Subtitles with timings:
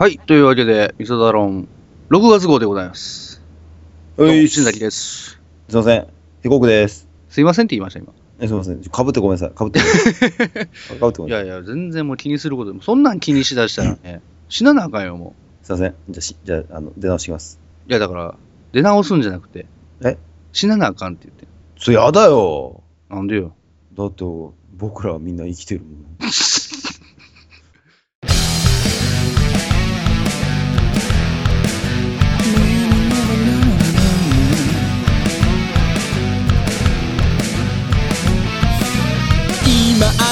[0.00, 0.18] はい。
[0.18, 1.68] というわけで、ミソダロン、
[2.08, 3.42] 6月号でございます。
[4.16, 5.38] はい、新崎です。
[5.68, 6.06] すいません。
[6.40, 7.06] ヘコークです。
[7.28, 8.14] すいませんって言いました、今。
[8.38, 8.82] えすいません。
[8.82, 9.50] かぶってごめんなさい。
[9.50, 9.80] かぶって。
[10.98, 11.26] ごめんなさい。
[11.26, 15.34] いやいや、全然もう気にすることでも、そんなん気にしだしたらね、死ななあかんよ、も
[15.64, 15.94] すいません。
[16.08, 17.60] じゃあし、じゃあ、あの、出直します。
[17.86, 17.90] う。
[17.90, 18.34] いや、だから、
[18.72, 19.66] 出直すんじゃなくて、
[20.02, 20.16] え？
[20.54, 21.46] 死ななあかんって言って。
[21.76, 22.82] それやだよ。
[23.10, 23.52] なんでよ。
[23.92, 24.24] だって、
[24.78, 26.30] 僕らはみんな生きてるもん。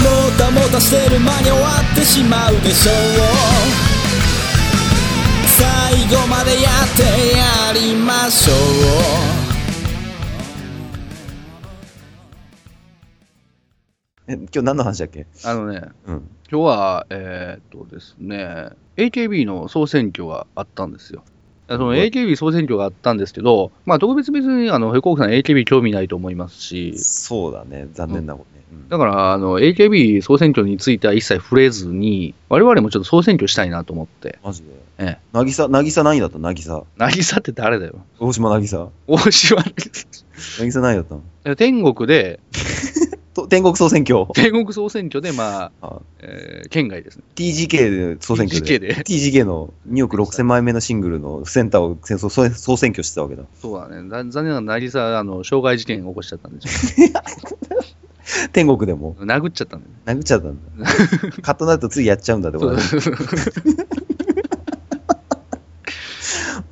[0.00, 0.06] も
[0.38, 2.94] たもたしてる間に終わってしまうでしょう。
[5.46, 7.02] 最後までやって
[7.36, 8.56] やりましょう。
[14.28, 15.26] え、今日何の話だっけ？
[15.44, 16.28] あのね、うん。
[16.50, 21.22] 今日は、えーっとですね、AKB の総選挙があったんですよ。
[21.68, 22.10] そのはい。
[22.10, 27.86] AKB 総選挙があったんですけど、まあ、特別別に、あの、ヘコークさん AKB 興味ないと思いますし、そうだね。
[27.92, 28.49] 残念なこと
[28.88, 34.68] だから、あの、AKB 総選挙については一切触れずに、我々もちょっと総選挙したいなと思って、マジで？
[34.98, 35.18] ええ。
[35.32, 36.38] なぎさ、なぎさ何位だった？
[36.38, 36.82] なぎさ。
[36.98, 38.00] 渚って誰だよ？
[38.18, 38.88] 大島なぎさ。
[39.06, 41.14] 大島、 なぎさ何位だった
[41.48, 41.56] の？
[41.56, 42.40] 天国で、
[43.32, 44.26] と天国総選挙。
[44.34, 47.22] 天国総選挙で、まあ、あえー県外ですね。
[47.36, 48.88] TGK で総選挙 TGK で。
[48.88, 53.44] で TGK の2億6千万目のシングルのセンターを戦争総総選挙してたわけだ。
[53.62, 54.08] そうだね。
[54.08, 57.08] ざ残念ながら渚、あの、傷害事件起こしちゃったんですよ。
[58.52, 59.14] 天国でも。
[59.16, 60.18] 殴っちゃったんだよ。
[60.18, 60.86] 殴っちゃったんだ。
[61.42, 62.82] カットになるとついやっちゃうんだってことだね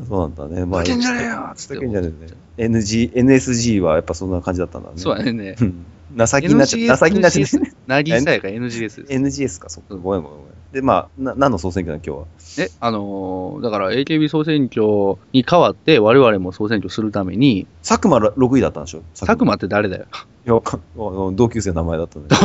[0.09, 0.65] そうなんだね。
[0.65, 2.13] まあ、負けんじゃねえよつって負けんじゃね
[2.59, 2.79] えね。
[2.79, 4.95] NG、NSG はやっぱそんな感じだったんだね。
[4.97, 5.57] そうだね。
[5.61, 5.85] うん
[6.17, 7.07] 情けになっちゃった。
[7.07, 7.49] 情けになっちゃっ
[7.87, 8.03] た。
[8.03, 9.01] 渚やから NGS です。
[9.03, 9.95] NGS か、そっか。
[9.97, 10.58] ごめんごめんごめん。
[10.73, 12.67] で、まあ、な何の総選挙だ、今日は？
[12.67, 19.03] え、あのーだから AKB 総選挙に代わって我々も総選挙するために、佐久間ら6位だったんでしょ？
[19.19, 20.07] 佐久間って誰だよ？
[20.47, 22.35] いやかあの同級生の名前だったんで。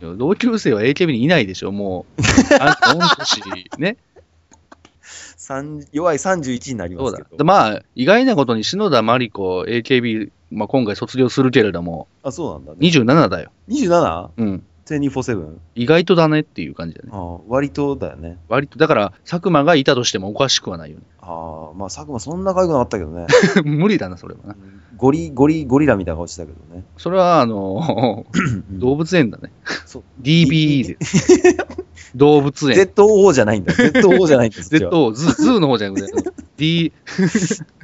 [0.00, 2.22] いや同級生は AKB にいないでしょ、もう。
[2.60, 3.42] あんた御年、
[3.78, 3.96] ね。
[5.36, 7.36] 三弱い31になりそうだますけ。
[7.38, 7.44] ど。
[7.44, 12.78] まあ、意外なことに篠田麻里子 AKB、まあ、今回卒業するけれども、あ、そうなんだね。
[12.80, 13.50] 27だよ。
[13.68, 14.28] 27?24-7?
[14.36, 14.64] うん。
[14.96, 15.56] 24-7?
[15.74, 17.10] 意外とだねっていう感じだね。
[17.12, 18.38] ああ、割とだよね。
[18.48, 21.04] 割と、だから、佐久間がいたとしてもおかしくはないよね。
[21.20, 23.26] ああ、まあ佐久間そんな可愛くなかったけどね。
[23.64, 24.56] 無理だな、それはな。
[24.96, 26.84] ゴリ、ゴリ、ゴリラみたいな顔してたけどね。
[26.96, 29.52] それは、あの、うん動物園だね。
[29.86, 30.98] そう DBE で。
[32.16, 32.78] 動物園。
[32.78, 33.72] ZO じゃないんだ。
[33.74, 34.90] ZO じゃないんですよ。
[34.90, 36.92] ZO、ズズーの方じゃなくて、D、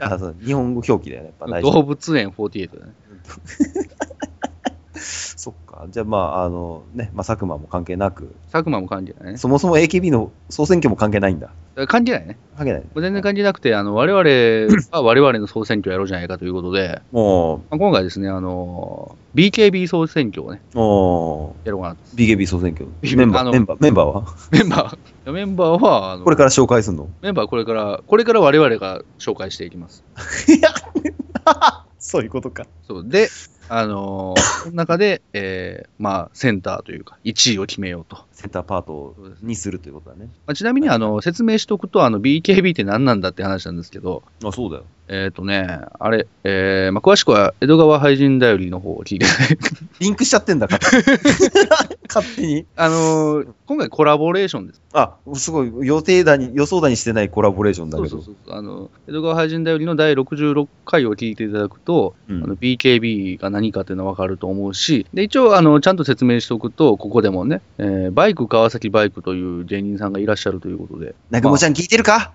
[0.01, 1.29] あそう日本語表記だよね。
[1.29, 1.73] やっぱ大事。
[1.73, 2.93] 動物園48だね。
[5.37, 5.87] そっか。
[5.91, 9.39] じゃあまあ、あのね、まあ佐久間も関係なく、佐久間も関係ないね。
[9.39, 11.51] そもそも AKB の総選挙も関係ないんだ。
[11.89, 12.39] 関係ないね。
[12.57, 12.83] 関係ない。
[12.95, 14.23] 全然関係なくて、あの、我々
[14.93, 22.87] は 我々の総選挙をやろうじゃないかということで、もまあ今回ですね、あの、BKB 総選挙をね、う、もやろうかな BKB 総選挙。
[23.17, 24.25] メンバー、メンバー、メンバーは？
[24.53, 27.09] メンバー、メンバーは、あのこれから紹介するの？
[27.23, 30.05] メンバーはこれから、これから我々が紹介していきます。
[31.99, 32.67] そういうことか。
[32.87, 33.09] そう。
[33.09, 33.29] で、
[33.69, 38.25] あのその中で、えー、まあ、センターというか、1位を決めようと。
[38.33, 40.27] センターパートにするということだね。
[40.47, 44.85] まあ、ちなみに、あの、説明しとくと、あの、BKB って何なんだって話なんですけど、あ、そうだよ。
[45.09, 49.27] えっ、とね、あれ、えーまあ、詳しくは江戸川俳人だよりの方を聞いて
[50.01, 51.19] リンクしちゃってんだ、勝手に。
[52.09, 52.67] 勝手に。
[52.77, 54.83] あのー今回コラボレーションです。
[54.93, 58.11] あ、すごい、予定だに、予想だにしてないコラボレーションだけど。
[58.11, 58.59] そうそうそう。
[58.59, 72.33] あの、江戸川俳人だよりの第66回を聞いていただくと、うんあの BKB が何かっていうのは分かると思うし、で、一応、あの、ちゃんと説明しておくと、ここでもね、えーバイク川崎バイクという芸人さんがいらっしゃるということで、なぐもちゃん聞いてるか？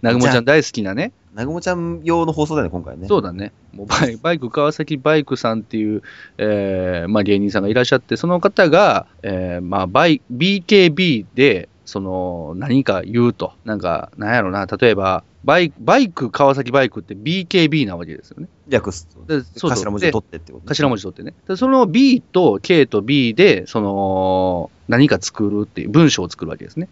[0.00, 3.06] なぐもちゃん大好きなね、なごもちゃん用の放送だね、今回ね。
[3.06, 3.52] そうだね。
[3.72, 6.02] もうバイバイク川崎バイクさんっていう、
[6.36, 13.54] えーまあ、芸人さんがいらっしゃって、その方が、えーまあ、バイ BKB で、その、何か言うと。
[13.64, 18.48] なんか、なんやろな、例えば、バイバイク川崎バイクって BKB なわけですよね。
[18.68, 19.24] 略すと。
[19.24, 21.32] でそう頭文字取ってってこと、頭文字取ってね。
[21.46, 26.88] でその B と K と B で、その、何か作るっていう文章を作るわけですね。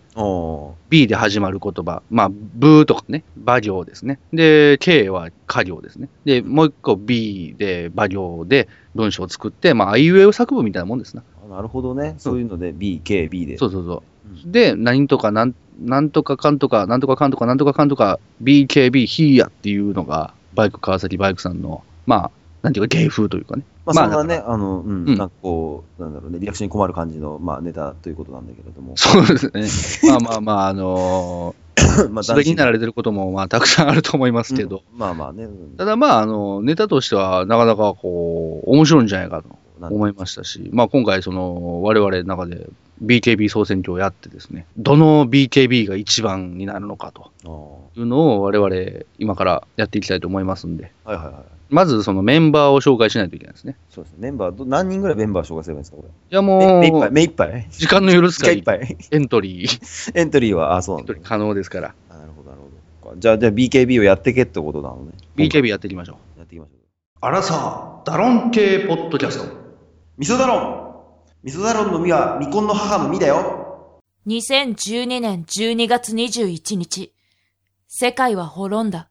[0.88, 2.02] B で始まる言葉。
[2.08, 4.18] まあ、ブーとかね、馬行ですね。
[4.32, 6.08] で、K は家行ですね。
[6.24, 11.22] で、もう一個 B で馬行で文章を作って、まあ、あいうえお作文みたいなもんですな。
[11.35, 12.14] あなるほどね。
[12.18, 13.58] そういうので、B、K、B で。
[13.58, 14.02] そうそうそ
[14.46, 14.50] う。
[14.50, 22.30] で、何とかなん、なんとかかんとか、なんとかかんとか、なんとかかんとか、BKB ヒーヤっていうのが、バイク川崎バイクさんの、まあ、
[22.62, 23.62] なんていうか芸風というかね。
[23.84, 28.96] まあ、まあそんなね、あの、うん、うんなんかこう、なんだろうね、リアクションに困る感じの、まあ、ネタということなんだけれども。
[28.98, 30.10] そうですね。
[30.10, 31.54] まあまあまあ、あの
[32.10, 39.48] まあ、ー、滑りになられてることも、まあ、たくさんあると思いますけど、うんまあまあね、うんただまあ、あの、ネタとしては、なかなかこう、面白いんじゃないかと
[39.80, 42.66] 思いましたし、まあ今回、その、我々の中で
[43.04, 47.30] BKB 総選挙をやってですね、どの BKB が一番になるのかと
[47.96, 51.34] いうのを我々、今からやっていきたいと思いますんで、はいはいはい。
[51.68, 53.76] まずそのメンバーを紹介しないといけないですね。
[53.90, 54.18] そうですね。
[54.20, 56.08] メンバーど、何人ぐらいメンバー紹介すればいいんですか、これ？
[56.08, 57.66] いやめも目いっぱい、う、目いっぱい？
[57.70, 58.96] 時間の許す限りぱい？
[59.10, 61.28] エントリー、 エントリーは、あ、そうなんだエントリー。
[61.28, 62.62] 可能ですから、あなるほど、なる
[63.02, 63.16] ほど。
[63.18, 65.12] じゃあ、じゃあ BKB をやってけってことなのね。
[65.36, 66.38] BKB やっていきましょう。
[66.38, 66.76] やっていきましょう。
[67.20, 69.65] アラサー、ダロン系ポッドキャスト。
[70.18, 70.58] 味噌ダロ
[71.42, 77.12] ン味噌ダロンの実は未婚の母の実だよ2012年12月21日、
[77.86, 79.10] 世界は滅んだ。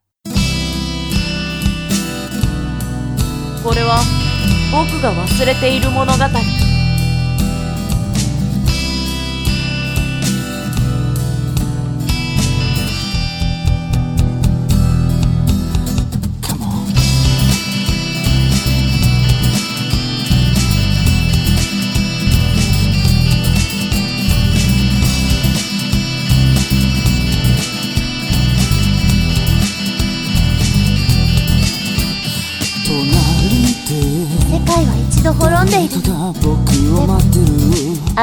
[3.63, 3.99] これは
[4.71, 6.64] 僕が忘れている物語。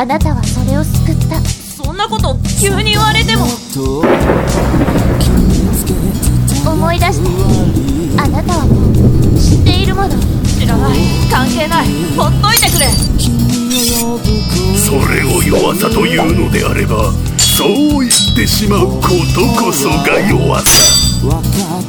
[0.03, 3.47] あなたはそれを救ったそんなこと急に言われても。
[6.69, 7.31] 思い出して
[8.21, 8.95] あなたはもう
[9.39, 10.09] 知っているもの
[10.59, 10.99] 知らない。
[11.31, 11.87] 関係ない。
[12.17, 12.91] ほっといてくれ。
[14.75, 17.69] それを弱さというのであればそう
[18.01, 19.03] 言ってしまうこ
[19.33, 20.67] とこそが弱さ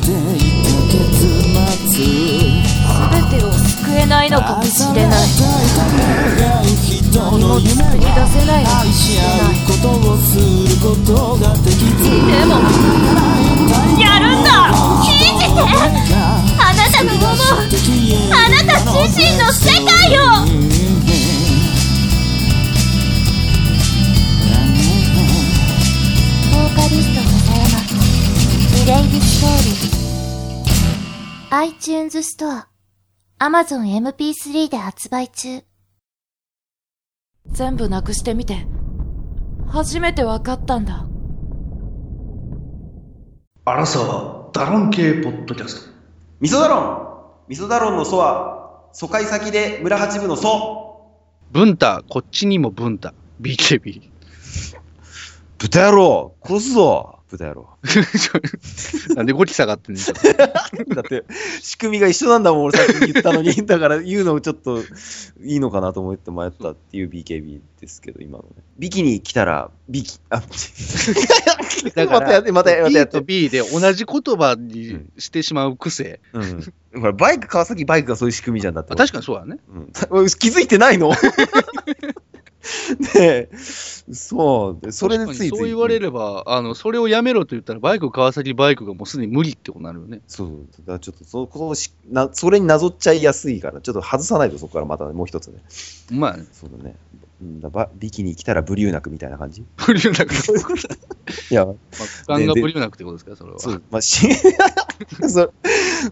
[0.04, 0.51] 全て
[2.30, 2.32] を
[3.94, 5.19] 救えないのかもしれない。
[7.13, 8.63] 何も作り出せない。
[8.63, 9.54] のかもしれない。
[12.25, 12.51] でも、
[14.01, 14.50] やるんだ。
[15.04, 15.54] 信じて。
[16.57, 17.28] あなたの思う
[18.34, 20.22] あなた自身の世界を。
[26.51, 27.78] ボーカリスト笹山
[28.74, 29.94] リレイディストーリー。
[31.51, 32.73] iTunes ストア
[33.44, 35.63] Amazon MP3 で発売中
[37.45, 38.66] 全部なくしてみて、
[39.68, 41.06] 初めて分かったんだ。
[43.66, 45.94] アラサー、ダロン系ポッドキャスト。
[46.40, 46.80] 味噌ダロ
[47.50, 51.12] ン味噌ダロンの祖は、疎開先で村八部の祖
[51.52, 53.14] ブンタ、こっちにもブンタ。
[53.42, 54.09] BKB。
[55.57, 57.68] 豚野郎殺すぞ豚野郎。
[59.16, 60.06] なんでゴキ下がってんねん。
[60.95, 61.23] だって、
[61.61, 63.54] 仕組みが一緒なんだもん、俺さっき言ったのに。
[63.66, 64.80] だから言うのちょっと
[65.42, 68.63] いいのかなと思って迷ったっていう BKB ですけど、今のね。
[68.78, 70.42] ビキに来たら、ビキ、あ、
[71.95, 73.25] だからまたやって、またやまたや B とって。
[73.25, 76.19] B で同じ言葉にしてしまう癖。
[76.33, 76.73] うん。
[76.95, 78.94] ほら、バイク、川崎バイクがそういう仕組みじゃんだって。
[78.94, 79.57] あ確かにそうだね。
[79.73, 81.11] うん、気づいてないの？
[83.00, 83.50] ねえ、
[84.12, 84.92] そう。
[84.92, 85.50] それでついつい。
[85.50, 90.22] 確かにそう言われれば、あの、それをやめろと言ったら、バイク川崎バイクがもうすでに無理ってことになるよね。
[90.28, 90.68] そう。
[90.80, 95.56] だからちょっとそ、このしな、それになぞっちゃいやすいから、ちょっと外さないと、そこからまたね、もう一つね。
[96.12, 96.46] まあね。
[96.54, 96.96] そうだね。
[97.42, 99.66] うんだばビキニ来たらブリューナクみたいな感じ？
[99.86, 100.34] ブリューナク。
[101.52, 101.76] いや、まあ、
[102.28, 103.60] 股間がブリューナクってことですか、それは。
[103.60, 104.28] そう、まあ、し、
[105.28, 105.54] そ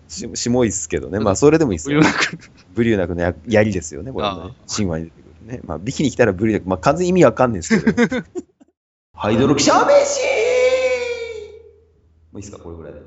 [0.09, 1.19] し、しもいっすけどね。
[1.19, 2.13] まあ、それでもいいっすよブリュー。
[2.13, 2.37] ナク。
[2.73, 4.73] ブリューナクのや槍ですよね、これもねあ。
[4.73, 5.61] 神話にね。
[5.63, 6.69] まあ、ビキニ来たらブリューナク。
[6.69, 8.23] まあ、完全に意味わかんないですけど。
[9.13, 10.21] ハイドロキシャーメシ
[12.31, 12.99] もういいっすか、これぐらいで。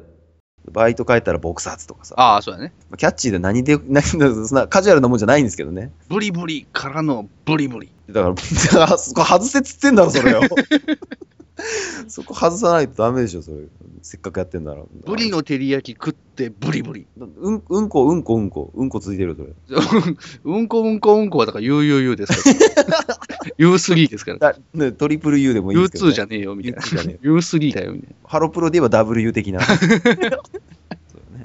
[0.71, 2.15] バイト帰ったらボクサーズとかさ。
[2.19, 2.73] ああ、そうだね。
[2.91, 4.03] まあキャッチーで何で、 何で、
[4.47, 5.93] そんなカジュアルなもんじゃないんですけどね。
[6.09, 7.91] ブリブリからのブリブリ。
[8.11, 10.41] だから、だからそこ外せっつってんだろ、それを。
[12.09, 13.59] そこ外さないとダメでしょ、それ。
[14.03, 14.89] せっかくやってんだろ。
[15.07, 17.07] ブリの照り焼き食ってブリブリ。
[17.17, 19.53] うん、うんこ、うんこ、うんこ、うんこついてる、それ。
[20.45, 22.51] うんこうんこうんこはだから UUU ですか
[22.99, 23.55] ら。
[23.59, 24.39] U3 ですから。
[24.39, 26.11] だね、トリプル U でもいいですけど、ね。
[26.11, 27.19] U2 じゃねえよ、みたいな U2 じゃね。
[27.23, 28.29] U3 だよ、みたいな。
[28.29, 29.61] ハロプロで言えば W 的な。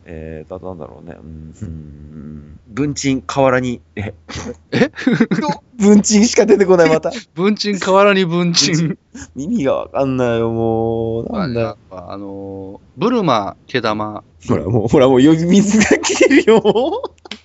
[0.10, 0.22] そうね。
[0.42, 1.16] えーと、あとなんだろうね。
[1.20, 1.54] うん。
[1.62, 4.14] うん文鎮、河原に、え？
[4.72, 4.92] え？
[5.80, 7.12] 文鎮しか出てこない、また。
[7.34, 8.98] 文鎮河原に文鎮。
[9.36, 11.34] 耳がわかんないよ、もう。
[11.34, 11.78] なんだよ。
[11.90, 14.24] あのー、ブルマ、毛玉。
[14.48, 16.62] ほら、もう、ほら、もう、よ水が切れるよ。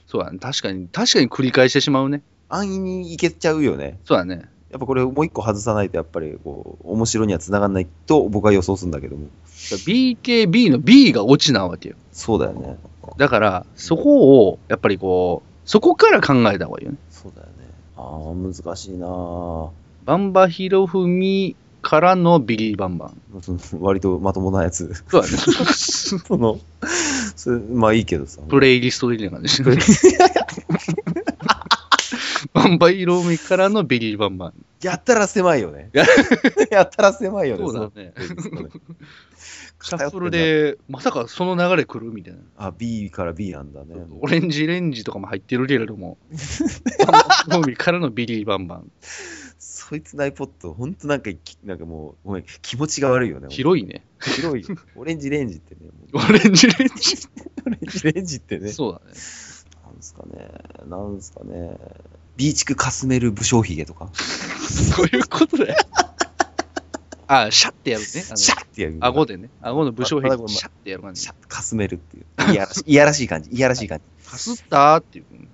[0.06, 0.38] そうだね。
[0.38, 2.22] 確かに、確かに繰り返してしまうね。
[2.50, 3.98] 安易にいけちゃうよね。
[4.04, 4.42] そうだね。
[4.70, 9.28] やっぱこれもう一個外さないと、やっぱり、こう、面白には繋がんないと僕は予想するんだけども。
[9.86, 11.96] BKB の B が落ちなわけよ。
[12.14, 12.78] そうだよね。
[13.18, 16.98] だから、そこを、やっぱりこう、そこから考えた方がいいよね。
[17.10, 17.52] そうだよね。
[17.96, 19.70] ああ、難しいなぁ。
[20.04, 23.20] バンバヒロフミからのビリーバンバン。
[23.80, 24.94] 割とまともなやつ。
[25.08, 25.36] そうだね。
[26.24, 26.60] その、
[27.34, 28.40] それまあいいけどさ。
[28.48, 29.62] プレイリスト的な感じ。
[32.52, 34.54] バンバヒロフミからのビリーバンバン。
[34.82, 35.90] やったら狭いよね。
[35.92, 36.04] や
[36.70, 37.64] やったら狭いよね。
[37.64, 38.12] そうだね
[39.84, 40.30] シャッフル。
[40.30, 42.40] で、まさかその流れ来るみたいな。
[42.56, 43.94] あ、B から B なんだね。
[44.20, 46.16] オレンジレンジとかも入ってるけれども、
[47.06, 48.90] バンバヒロフミからのビリーバンバン。
[49.58, 53.48] そいつの iPod、ほんとなんかき、なんかもう、ごめん、気持ちが悪いよね。
[53.50, 54.06] 広いね。
[54.20, 54.64] 広い。
[54.96, 55.90] オレンジレンジってね。
[56.14, 57.16] オレンジレンジ。
[57.66, 58.72] オレンジレンジってね。
[58.72, 59.12] そうだね。
[59.84, 60.48] なんですかね。
[60.88, 61.76] なんですかね。
[62.36, 64.08] ビーチクかすめる武将髭とか。
[64.16, 65.76] そういうことだよ。
[67.42, 68.06] あ、シャッてやるね。
[68.08, 68.96] シャッってやる。
[69.00, 69.50] 顎でね。
[69.60, 71.32] 顎の武将兵シャッてやる感じシャ。
[71.32, 72.52] ッかすめるっていう。
[72.52, 73.50] いやらしい いやらしい感じ。
[73.50, 74.30] いやらしい感じ。
[74.30, 75.24] かすったーっていう。
[75.32, 75.48] うん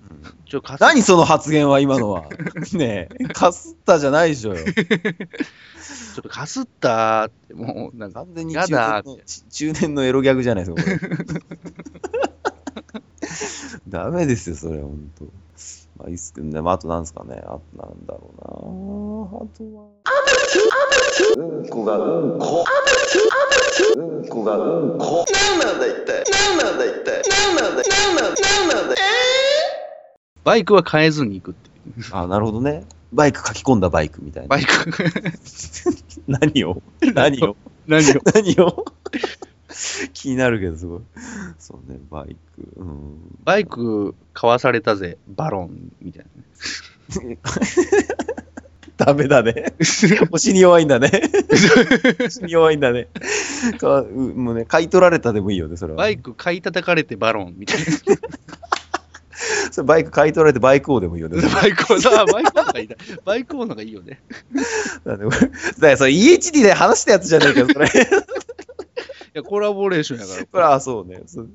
[0.45, 2.25] ちょ、かす何その発言は今のは。
[2.75, 4.65] ねえ、かすったじゃないでしょよ。
[4.65, 4.73] ちょ
[6.19, 9.19] っとかすったーって、もう、なんか、完全にや中年の
[9.51, 11.43] 中年のエロギャグじゃないですか、これ。
[13.89, 15.27] ダメですよ、それ、ほんと。
[16.01, 16.63] まあ、いいっすけどね。
[16.63, 17.43] まあ、あとなんですかね。
[17.45, 19.39] あとなんだろうな。
[19.39, 19.85] あとは。
[21.37, 22.65] うんこがうんこ。
[23.97, 25.27] うんこがうんこ。
[30.43, 32.05] バイクは変えずに行くっていう。
[32.13, 32.85] あ、なるほどね。
[33.13, 34.49] バイク書き込んだバイクみたいな。
[34.49, 34.71] バイク、
[36.27, 36.81] 何を？
[37.13, 37.57] 何を？
[37.87, 38.23] 何を？
[38.33, 38.85] 何を？
[40.13, 41.01] 気になるけど、すごい。
[41.59, 42.69] そうね、バイク。
[42.77, 43.17] うん。
[43.45, 46.27] バイク買わされたぜ、バロン、みたい
[47.17, 47.39] なね。
[48.97, 49.73] ダメだね。
[49.81, 51.09] 推しに弱いんだね。
[51.09, 53.09] 推しに弱いんだね。
[53.79, 55.97] かうもうね、買い取られたでもいいよね、それは。
[55.97, 57.79] バイク買い叩かれてバロン、みたい
[59.71, 61.41] それバイク買い取られてバイク王でもいいよね。
[61.41, 61.49] な。
[61.49, 62.97] バイクはさ、バイクの方がいいな。
[63.25, 64.21] バイクの方がいいよね。
[65.05, 65.47] だってだか
[65.81, 67.89] らそれ EHD で話したやつじゃねえかよ、それ。
[69.33, 70.47] いや、コラボレーションやから。
[70.47, 71.23] これはそうね。
[71.27, 71.47] そ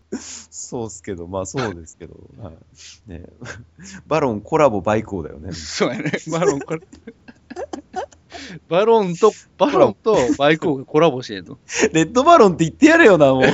[0.49, 2.15] そうっすけど、まあそうですけど。
[2.41, 2.55] はい、
[3.09, 3.25] ね、
[4.07, 5.51] バロンコラボバイク王だよね。
[5.51, 6.11] そうやね。
[6.31, 6.81] バロン、これ。
[8.69, 11.57] バロンと、バロンとバイク王がコラボしてんの。
[11.91, 13.43] レッドバロンって言ってやれよな、もう。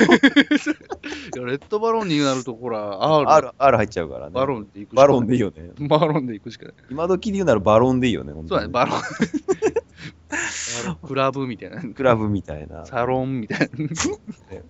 [1.51, 4.31] レッドバロンになると、ほら、R、R、R 入っちゃうからね。
[4.33, 5.71] バロンって行くしかないバロンでいいよね。
[5.87, 6.73] バロンで行くしかない。
[6.89, 9.01] 今時で言うならバロンでいいよね、本当にそうだね、バロン。
[11.05, 11.81] クラブみたいな。
[11.81, 12.85] クラブみたいな。
[12.85, 13.65] サロンみたいな。
[13.85, 13.89] ね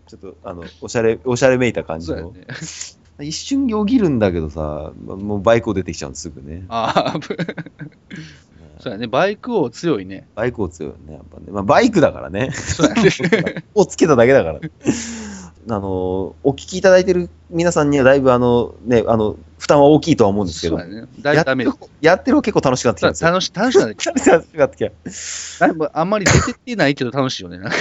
[0.08, 2.34] ちょっと、あの、おしゃれ、おしゃれめいた感じの。
[3.20, 6.66] 一瞬よぎるんだけどさ、まもうバイクを出てきちゃうんですぐね。
[6.70, 7.38] ああ、ぶ
[8.82, 9.06] そうやね。
[9.06, 10.28] バイク王強いね。
[10.34, 11.46] バイクを強いよね、やっぱね。
[11.52, 12.50] まあ、バイクだからね。
[12.52, 13.64] そうやね。
[13.76, 14.60] をつけただけだから。
[15.70, 21.08] あの、お聞きいただいてる皆さんにはだいぶあの、ね、あの、負担は大きいとは思うんですけど、そうやね。
[21.20, 23.30] だいぶダメやってるやってる方結構楽しくなってきた。
[23.30, 24.90] 楽し、楽しくなってき楽しくなってきた。
[25.60, 25.68] た。
[25.68, 27.60] だいぶあんまり出てってないけど楽しいよね。
[27.60, 27.78] なんか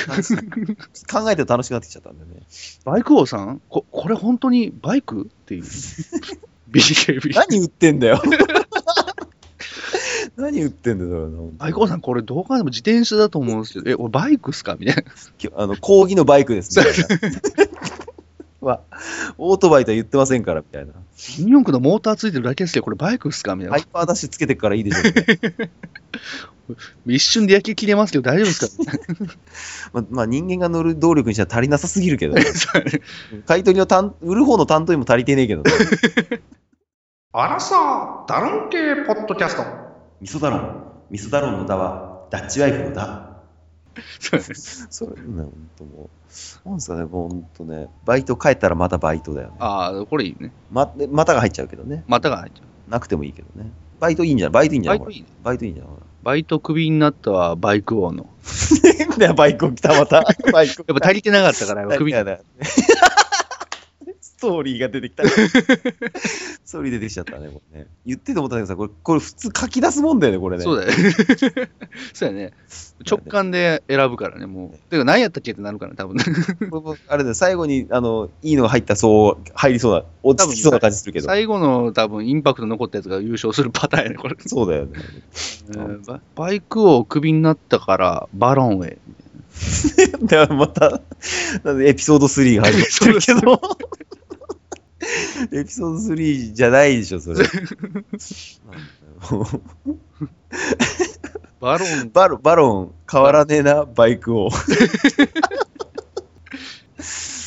[1.11, 2.43] 考えて楽しくなってきちゃったんでね。
[2.85, 3.63] バイク王さん？
[3.71, 5.23] ここれ本当にバイク？
[5.23, 5.65] っていう。
[6.71, 7.35] BKB。
[7.35, 8.23] 何売ってんだよ。
[10.41, 14.77] 何売ってんだよ、それ本当にバイク王さんこれどう考えても自転車だと思うんですけど、え、俺バイクっすか？
[14.79, 15.03] みたいな。
[15.39, 18.67] きあの、講義のバイクですみたいな。
[18.69, 18.81] は、
[19.39, 20.93] オートバイとは言ってませんから、みたいな。
[21.39, 22.83] ミニ四駆のモーターついてるだけですよ。
[22.83, 23.55] これバイクっすか？
[23.57, 23.79] みたいな。
[23.79, 25.03] ハイパーダッシュつけてからいいでしょ。
[25.05, 25.69] みたいな
[27.07, 28.93] 一瞬で焼き切れますけど大丈夫ですか？
[29.93, 32.35] まあ、まあ、人間が乗る動力にしては足りなさすぎるけど、
[33.47, 35.71] 買い取りの担、売る方の担当にも足りてねえけどね。
[37.33, 39.90] あらさ、ダロン系ポッドキャスト。
[40.21, 40.85] 味噌ダロン。
[41.11, 43.27] 味噌ダロンのだは、ダッチワイフのだ。
[44.21, 44.45] そうね
[44.91, 46.09] それね、ほんとも
[46.65, 46.69] う。
[46.69, 47.89] なんですかね、もうほんとね。
[48.05, 49.55] バイト帰ったらまたバイトだよね。
[49.59, 50.53] ああ、これいいね。
[50.71, 52.05] ま、でまたが入っちゃうけどね。
[52.07, 52.91] 股が入っちゃう。
[52.91, 53.71] なくてもいいけどね。
[53.99, 54.53] バイトいいんじゃない？
[54.53, 55.29] バイトいいんじゃないバイトいいね。
[55.43, 55.93] バイトいいんじゃない？
[55.93, 58.27] ほバイトクビになったはバイク王の。
[59.19, 60.23] らねバイク来た、また。
[60.53, 60.85] バイク。
[60.87, 62.13] やっぱ足りてなかったから、クビ
[64.41, 65.29] ストーリーが出てきた。
[65.29, 67.87] ストーリー出てきちゃったね、これね。
[68.07, 70.65] 言ってて思ったんだけどさ、これ、これ普通書き出すもんだよね、これね。
[70.65, 70.93] そうだよ。
[72.15, 72.55] そうやね。
[73.07, 74.91] 直感で選ぶからね、もう。
[74.91, 76.25] てか、何やったっけってなるから、多分 ね。
[77.09, 81.27] あれだよ、最後に、あの、いいのが入ったそう、入りそうな、落ち着きそうな感じするけど。
[81.27, 84.37] 最後の多分、インパクト残ったやつが優勝するパターンやね、これ。
[84.39, 84.93] そうだよね。
[85.69, 88.97] えーババイク王クビになったから、バロンへ。
[90.23, 91.03] ではまた、
[91.85, 93.61] エピソード3が始まってるけど。
[95.53, 97.47] エピソード3じゃないでしょ、それ。
[101.61, 104.51] バロン、 バロバロン、変わらねえな、バイクを。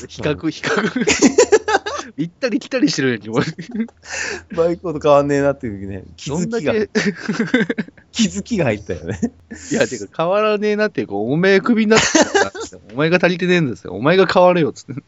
[0.07, 1.82] 比較、比較。
[2.17, 3.45] 行ったり来たりしてるやんけ、俺。
[4.55, 6.89] バイク王と変わんねえなっていうね、気づきが、け、
[8.11, 9.19] 気づきが入ったよね。
[9.71, 12.51] いや、てか変わらねえなっていうか、おめえクビになったから
[12.93, 13.93] お前が足りてねえんですよ。
[13.93, 15.01] お前が変われよ、つって。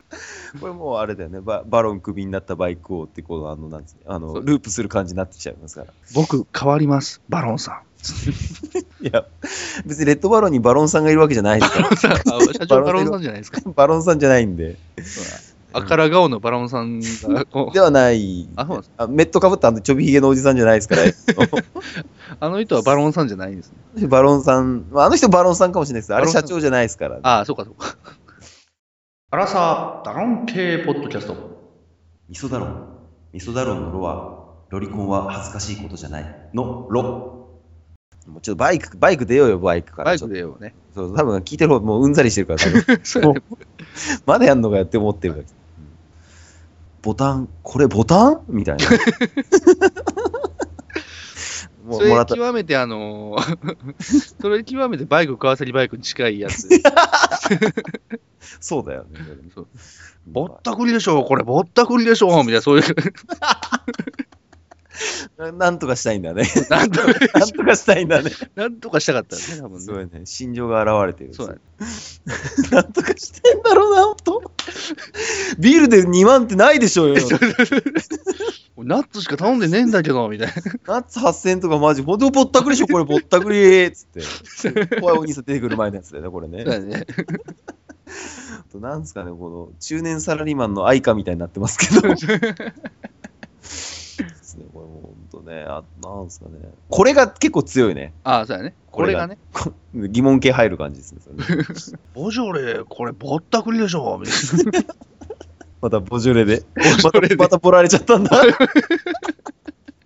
[0.60, 5.94] これもうあれだよね、ババロンクビになったバイク王って、この、あの、なんつあの、ループする感じになってきちゃいますから。
[6.14, 7.82] 僕、変わります、バロンさん。
[9.02, 9.26] いや、
[9.86, 11.96] 別にレッドバロンにバロンさんがいるわけじゃないですから。
[11.96, 13.62] 社長バロンさんじゃないですか。
[13.72, 14.78] バロンさんじゃないんで。
[15.76, 18.48] あから顔のバロンさんが、 こうではない。
[18.56, 21.02] あそうなんですあメットかぶったあのちょびひげのおじさんじゃないですから。
[22.40, 24.08] あの人はバロンさんじゃないんですね。
[24.08, 26.16] バロンさん、まああの人バロンさんかもしれないです。
[26.16, 27.20] あれ社長じゃないですから。
[27.24, 27.98] ああ、そうか、そうか。
[29.32, 31.36] あらさ、ダロン系ポッドキャスト。
[32.30, 32.88] 味噌ダロン。
[33.34, 36.50] 味噌ダロンのロは、ロリコンは恥ずかしいことじゃない。
[36.54, 37.36] の、ロ。
[38.28, 40.06] もうちょっとバイク、バイク出ようよ、バイクから。
[40.06, 40.74] バイクでよね。
[40.96, 43.42] そう、多分聞いてる方もううんざりしてるから、 多分そうやね
[44.26, 45.46] まだやんのかよって思ってるから。
[47.06, 48.42] ボタン、これボタン？
[48.50, 48.86] みたいな。
[51.86, 52.34] もそうれもらった。
[52.34, 53.78] 極めて、あのー
[54.42, 56.68] それ極めてバイク、川崎バイクに近いやつ。
[58.60, 59.20] そうだよね。
[59.54, 59.68] そう
[60.26, 62.84] ぼったくりでしょ、これ、ぼったくりでしょ、みたいな、そういう、
[65.38, 66.44] ななんとかしたいんだね。
[66.70, 67.08] なんとか、
[67.40, 68.32] なんとかしたいんだね。
[68.56, 69.80] なんとかしたかったよね、多分ね。
[69.82, 70.22] すごいね。
[70.26, 71.34] 心情が現れてる。
[71.34, 71.60] そうだね。
[72.72, 74.52] なんとかしてんだろうな、ほんと。
[75.60, 77.16] ビールで2万ってないでしょうよ。
[78.78, 80.54] ナッツしか頼んでねえんだけど、みたいな。
[80.96, 85.00] ナッツ8000とかマジ、ほんとぼったくりでしょ、これぼったくりつって。
[85.00, 86.64] 怖いお兄さん出てくる前のやつだよね、これね。
[86.64, 87.06] そうだね。
[88.60, 92.02] あとなんですかね、この中年サラリーマンの愛花みたいになってますけど。
[92.12, 92.16] で
[94.42, 96.52] すね、これもうほんとね、あなんですかね。
[96.90, 98.14] これが結構強いね。
[98.24, 98.74] ああ、そうだね。
[98.92, 99.38] これがね。
[99.54, 101.20] こ 疑問系入る感じですね。
[102.14, 104.96] ボジョレ、これ、ぼったくりでしょ、みたいな。
[105.82, 106.64] またボジョレで。
[106.76, 108.42] またョレでまたボられちゃったんだ。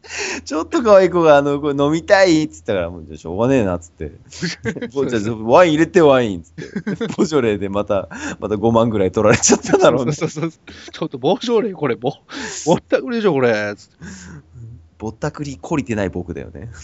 [0.43, 4.11] ちょっと可愛い子があのこれ飲みたいっつったから、もうしょうがねえなっつって。
[4.93, 7.07] ぼじゃあワイン入れてワインっつって。
[7.15, 10.13] ボジョレでまた、また5万ぐらい取られちゃっただろうね。
[10.13, 10.61] そうそうそう。
[10.91, 12.11] ちょっと、ボジョレ、これ、ぼ、
[12.65, 13.75] ぼったくりでしょ、これ。
[14.99, 16.69] ぼったくり懲りてない僕だよね。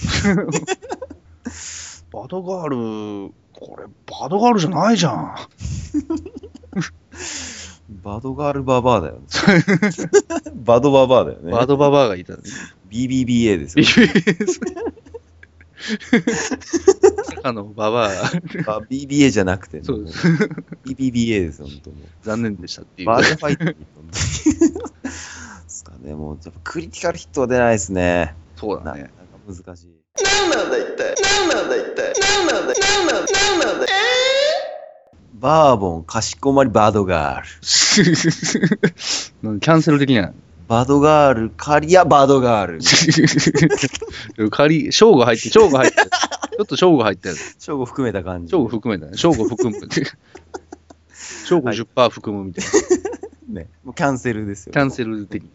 [2.12, 2.69] バドガー
[3.28, 5.36] ル、これ、バドガールじゃないじゃん。
[7.89, 9.19] バドガールババアだよね。
[10.56, 11.51] バドババアだよね。
[11.51, 12.43] バドババアがいたね。
[12.89, 13.84] BBBA ですよ。
[13.84, 14.62] BBS。
[17.36, 18.10] 坂野ババア
[18.89, 20.25] BBA じゃなくてね、そうです。
[20.86, 21.99] BBBA ですよ、本当もう。
[22.23, 23.08] 残念でしたっていう。
[23.08, 23.65] バージャファイト
[25.75, 25.91] ですか？
[26.01, 28.01] ね、もう、やっぱクリティカルヒットは出ないですね。
[28.01, 29.09] ななんかそうだね。
[29.47, 29.89] 難しい。
[35.33, 38.03] バーボン、かしこまり、バドガー
[39.41, 39.47] ル。
[39.49, 40.31] なんキャンセル的な。
[40.67, 42.67] バドガール、カリア、バドガー
[44.39, 44.49] ル。
[44.49, 45.95] 仮、正午入って、正午入って。
[45.97, 47.35] ちょっと正午入ってる。
[47.59, 48.51] 正午含めた感じ。
[48.51, 49.17] 正午含めたね。
[49.17, 49.77] 正午含む。
[51.45, 52.71] 正午10%含むみたいな。
[53.47, 53.67] ね。
[53.84, 54.73] もうキャンセルですよ。
[54.73, 55.49] キャンセル的に。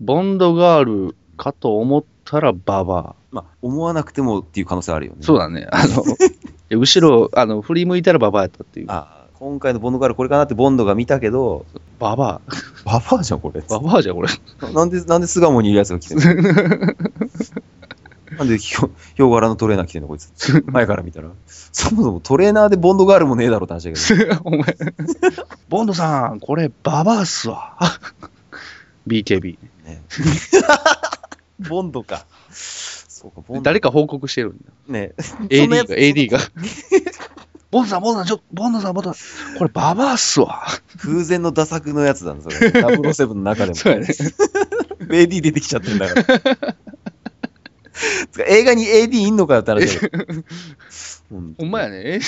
[0.00, 5.18] ボンドガールかと思ったらババまあ、思わなくてもっていう可能性あるよね。
[5.22, 5.24] ア。
[5.24, 5.66] そうだね。
[5.70, 6.04] あの、
[6.78, 8.86] 後ろ、あの、振り向いたらババアやったっていう。
[8.88, 11.64] ああ、今回のボンドガールこれかなってボンドが見たけど、
[11.98, 12.40] ババ
[12.84, 13.62] ババアじゃん、これ。
[13.62, 13.64] ア。
[13.68, 14.28] ババアじゃん、これ。
[14.72, 16.24] なんで、なんで巣鴨にいるやつが来てんの？
[18.38, 20.64] なんでヒョヒョウ柄のトレーナー着てんのこいつ。
[20.66, 21.28] 前から見たら。
[21.46, 24.40] そもそもトレーナーでボンドガールもねえだろって話だけど。
[24.44, 24.76] お前。
[25.68, 27.76] ボンドさん、これ、ババアっすわ。
[29.06, 29.58] BKB。
[29.84, 30.02] ね、
[31.58, 32.24] ボンドか。
[32.50, 33.62] そうか、ボンド。
[33.62, 34.72] 誰か報告してるんだ。
[34.88, 35.12] ね。
[35.48, 36.38] AD つが、AD が。
[37.70, 40.62] ボンドさん、ボンドさん、ちょ、ボンドさん、ボンドさん、これ、ババアっすわ。
[40.98, 42.56] 風前の打作のやつだ、それ。
[42.68, 43.74] 007の中でも。
[43.76, 44.06] そうやね。
[45.08, 46.76] AD 出てきちゃってんだから。
[48.48, 49.92] 映画に AD いんのかだけど。
[51.32, 52.20] う んほんまやね。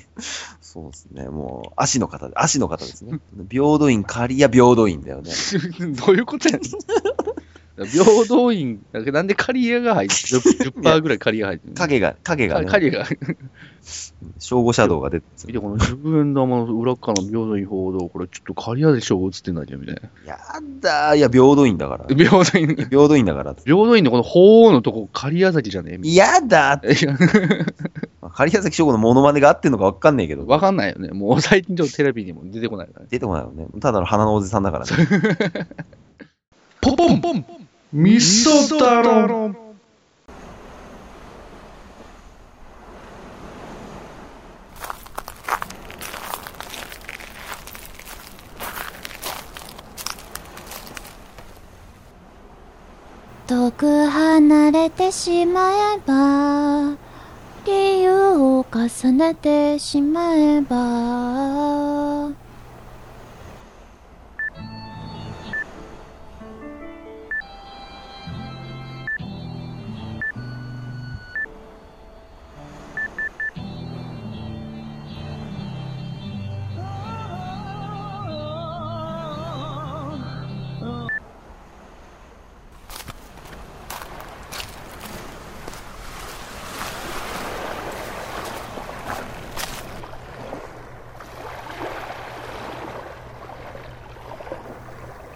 [0.60, 1.28] そうですね。
[1.28, 3.18] もう、足の方で、足の方ですね。
[3.50, 5.32] 平等院、刈谷平等院だよね。
[6.06, 6.70] どういうことやねん。
[7.86, 10.40] 平等院、なんで刈谷が入ってる
[10.72, 11.74] ?10% ぐらい刈谷入ってる。
[11.74, 13.06] 影が、影がね、刈谷が。
[14.38, 20.00] 正午シャドウが出て見て、この自分玉の裏側の平等院報道、これちょっと刈谷でしょ映ってんだけど、みたいな。
[20.26, 20.38] や
[20.80, 22.06] だー、いや、平等院だから。
[22.14, 23.54] 平等院、平等院だから。
[23.54, 27.74] 平等院のこの鳳凰のとこ、刈谷崎じゃねえみやだーって。
[28.38, 30.46] 狩谷崎翔吾のモノマネが合ってんのかわかんないけど。
[30.46, 31.08] わかんないよね。
[31.08, 33.06] もう最近ちょっとテレビにも出てこないからね。
[33.10, 33.66] 出てこないよね。
[33.80, 35.66] ただの花のおじさんだからね。
[36.80, 37.44] ポ ポンポン
[37.90, 39.54] ミソ太郎。
[53.46, 56.94] 遠く離れてしまえば
[57.64, 62.30] 理由を重ねてしまえば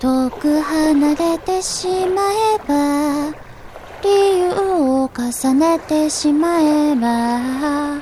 [0.03, 2.23] 遠く離れてしま
[2.57, 3.31] えば
[4.03, 4.09] 理
[4.41, 8.01] 由を重ねてしまえば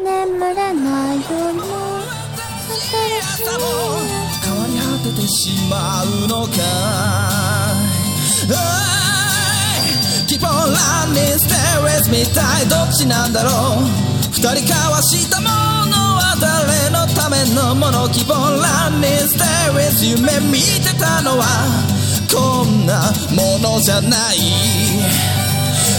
[0.00, 1.62] 眠れない夜も
[2.66, 2.90] 新
[3.22, 3.54] しい。
[4.42, 5.32] 変わり果ててし
[5.70, 6.50] まうのか。
[10.26, 13.84] Keep on running, stay with me 一体どっちなんだろう。
[14.32, 15.67] 二人交わしたものは
[16.40, 21.44] 誰のためのもの Keep on running, stay with 夢見てたのは
[22.32, 24.36] こんなものじゃない。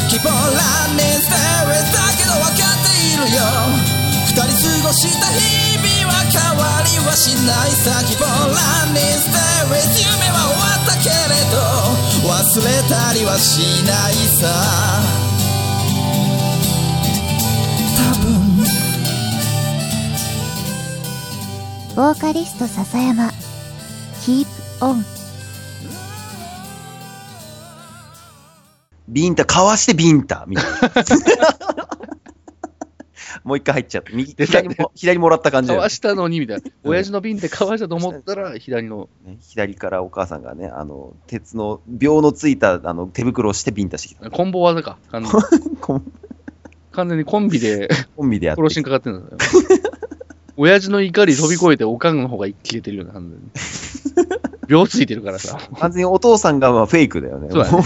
[0.09, 3.41] Keep on running, stay with だけど分かっているよ。
[4.27, 7.99] 二人過ごした日々は変わりはしないさ。
[8.05, 11.57] Keep on running, stay with 夢は終わったけれど
[12.27, 15.18] 忘れたりはしないさ。
[21.99, 23.25] ボーカリスト笹山
[24.21, 24.47] Keep
[24.79, 25.03] on
[29.09, 30.71] ビンタ、かわしてビンタみたいな。
[33.43, 34.13] もう一回入っちゃった。
[34.13, 36.71] 右、左も、左もらった感じかわしたのに、みたいな。
[36.85, 39.09] 親父の瓶でかわしたと思ったら、左の。
[39.25, 44.31] ね左からお母さんがね、あの、鉄の、秒のついたあの手袋をしてビンタしてきた。
[44.31, 44.97] コンボ技か。
[45.11, 45.33] 完全
[45.69, 46.13] にコン
[46.93, 49.37] 完全にコンビでコンビでやって殺しにかかってるんだよ。
[50.61, 53.31] 親父の怒り飛び越えて、おかんの方が消えてるような感
[54.03, 54.27] じで。
[54.67, 55.57] 秒ついてるからさ。
[55.79, 57.47] 完全にお父さんがまあフェイクだよね。
[57.49, 57.85] そうだね。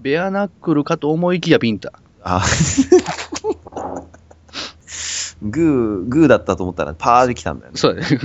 [0.00, 1.92] ベアナックルかと思いきやビンタ。
[2.22, 2.42] あ
[5.42, 7.78] グー、グーだったと思ったらパーで来たんだよね。
[7.78, 8.18] そうだね。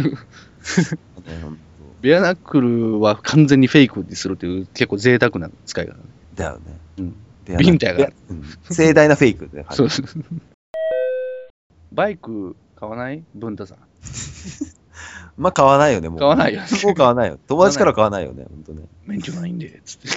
[1.99, 5.99] ベアナックルは完全にフェイクにするっていう結構贅沢な使い方ね。
[6.33, 6.59] だよね。
[6.99, 7.15] うん。
[7.43, 9.63] でビンタやからいうん盛大なフェイクで。
[9.63, 10.05] はいそうそう。
[11.91, 13.23] バイク買わない？
[13.33, 13.77] 文太さん。
[15.38, 16.19] まあ買わないよね、もう。
[16.19, 17.38] 買わないよねもう買わないよ。
[17.47, 18.88] 友達から買わないよね、ほんとね。
[19.05, 20.07] 免許ないんで、つって。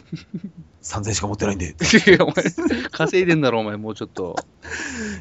[0.83, 1.67] 3000しか持ってないんで。
[1.67, 1.73] い
[2.11, 2.45] や、お前、
[2.91, 4.37] 稼いでんだろ、お前、もうちょっと。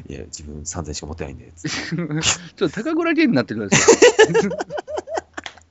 [0.08, 1.52] いや、自分3000しか持ってないんで。
[1.56, 4.56] つってちょっと高倉健になってるんですよ。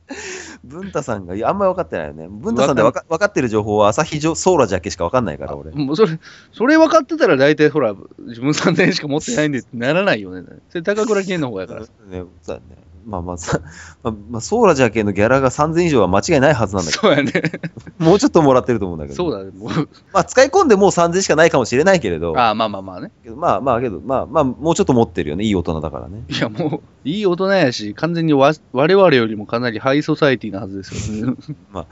[0.63, 2.28] 文太さんが、あんまり分かってないよね。
[2.30, 5.72] 文太さんで分か分かってる情報は朝日ジョソーラだけしか分かんないから、俺。
[5.72, 6.20] もうそれ、
[6.52, 10.48] それ分かってたら大体ほら、自分3000円しか持ってないんでならないよね。
[10.70, 11.82] それ高倉健の方やから。
[11.82, 12.62] ね、そうだね。
[13.08, 13.62] まあまあさ、
[14.04, 17.32] まあ、まあ、ソーラジャー系のギャラが3000以上は間違いないはずなんだけそうやね。
[17.32, 17.41] ど、
[18.06, 19.15] もうちょっともらってると思うんだけど。
[19.15, 19.52] そうだね。
[19.58, 23.12] もう、まあ、使い込んでもう3000しかないかもしれないけれど、ああ、まあまあまあね。
[23.36, 25.46] まあまあ、けど、まあまあ、もうちょっと持ってるよね。
[25.46, 26.24] いい大人だからね。
[26.28, 31.36] いや、もう、いい大人やし、完全にわ我々よりもかなりハイソサイティなはずですよね。
[31.72, 31.86] ま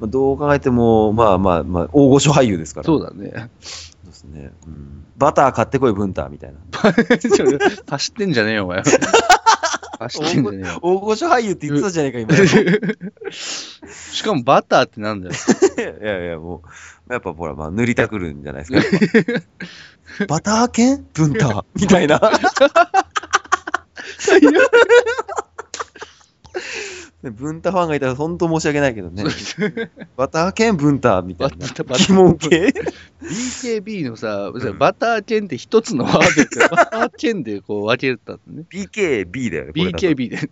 [0.00, 2.84] あ、どう考えても、まあまあまあ、大御所俳優ですから。
[2.86, 3.50] そうだね。
[4.10, 4.50] ですね。
[4.66, 6.58] うん、バター買ってこい、ブンターみたいな。
[7.88, 8.82] 走ってんじゃねえよ、お前。
[10.08, 10.78] 走ってんじゃねえよ。
[10.82, 12.34] 大御所俳優って言ってたじゃねえか、今。
[13.30, 15.34] しかもバターってなんだよ。
[16.00, 16.62] いやいや、も
[17.08, 19.42] う、やっぱほら、まあ、塗りたくるんじゃないです
[20.18, 20.26] か。
[20.26, 21.06] バター犬？
[21.12, 22.20] ブンターみたいな。
[27.22, 29.24] ねブンタファンがいたら本当申し訳ないけどね。
[30.16, 31.66] バター犬ブンターみたいな。
[31.66, 32.72] 疑問系
[33.22, 38.64] BKB のさ、んバター犬って一つのワードって、 バター犬でこう分けたのね。
[38.70, 39.72] ?BKB だよね。
[39.72, 40.38] BKB で。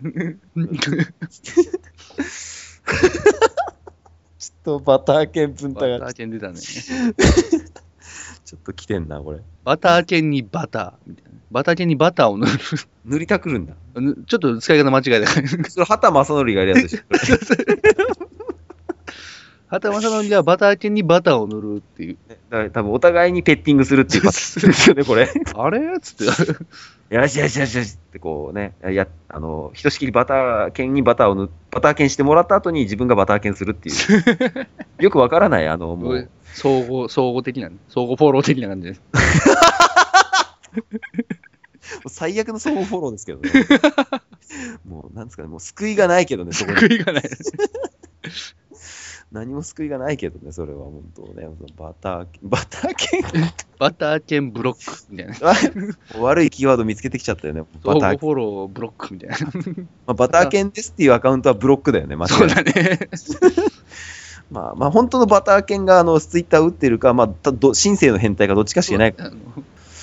[4.39, 6.61] ちょっとバター犬ブンタバター犬出たね。
[8.45, 9.41] ちょっと来てんな、これ。
[9.65, 11.31] バター犬にバターみたいな。
[11.51, 12.53] バター犬にバターを塗る。
[13.05, 13.75] 塗りたくるんだ。
[13.97, 15.27] ぬちょっと使い方間違えた。
[15.71, 17.01] それ、畑正則がやるやつでしょ。
[19.69, 22.19] 畑正則がバター犬にバターを塗るっていう。
[22.29, 25.29] ねだから多分お互いにペッティングするっていうパターンですよね、これ。
[25.55, 26.01] あれ？
[26.01, 26.25] つって。
[27.11, 33.95] よしよしよしよしってこうね、や、あの、ひとしきりバター犬にバターを塗、バター犬してもらった後に自分がバター犬するっていう。
[35.03, 39.03] よくわからない、あの、もう、総合、総合的なね、総合フォロー的な感じです。
[42.09, 43.51] 最悪の相互フォローですけどね。
[44.87, 46.79] もう、なんですかね、もう救いがないけどね、そこに。
[46.79, 47.23] 救いがない。
[49.31, 51.49] 何も救いがないけどね、それは本当ね。
[51.77, 53.23] バター、バター犬
[53.79, 55.35] バター犬ブロックみたいな。
[56.21, 57.63] 悪いキーワード見つけてきちゃったよね。
[57.85, 59.37] バター、フォローブロックみたいな。
[60.07, 63.09] まあ、バター犬ですっていうアカウントはブロックだよね、間違いそうだね。
[64.51, 69.15] まあ、まあ、本当のバター犬があのツイッターを打ってるか、まあ、たど神聖の変態かどっちかしかいない。
[69.19, 69.37] あの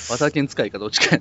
[0.08, 1.18] バター犬使いかどっちか。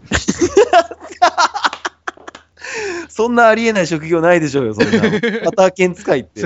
[3.09, 5.01] そんなありえない職業ないでしょうよ、そんな。
[5.01, 6.43] バター犬使いって。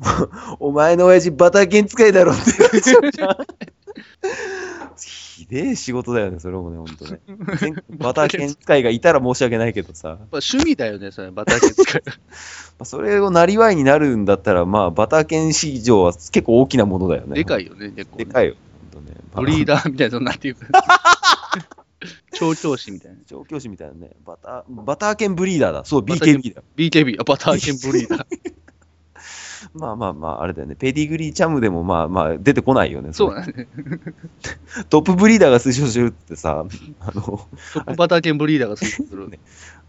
[0.60, 3.36] お前の親父バター犬使いだろって言われちゃうじゃん。
[5.40, 7.20] ひでえ仕事だよね、それもね、ほんとね。
[7.98, 10.08] バター犬使いがいたら申し訳ないけどさ。
[10.08, 12.02] まあ趣味だよね、それ、バター犬使い。
[12.06, 12.12] ま
[12.80, 17.34] あそれをなりわいになるんだったら、まあ、バター犬市場は結構大きなものだよね。
[17.34, 18.24] でかいよね、結構、ね。
[18.24, 18.54] でかいよ。
[18.92, 19.16] ほんとね。
[19.34, 20.66] ブリーダーみたいな、そんなんていうか。
[22.34, 23.18] 調教師みたいな。
[23.26, 24.10] 調教師みたいなね。
[24.24, 25.84] バター、バター犬ブリーダーだ。
[25.84, 26.62] そう、BKB だ。
[26.76, 28.26] BKB、あバター犬ブリーダー。
[29.74, 30.74] まあまあまあ、あれだよね。
[30.74, 33.08] ペディグリーチャムでもまあまあ出てこないよね。
[33.08, 33.68] れそうだね。
[34.88, 36.64] トップブリーダーが推奨してるってさ、
[37.00, 37.48] あの、ト
[37.80, 39.28] ップバター犬ブリーダーが推奨する。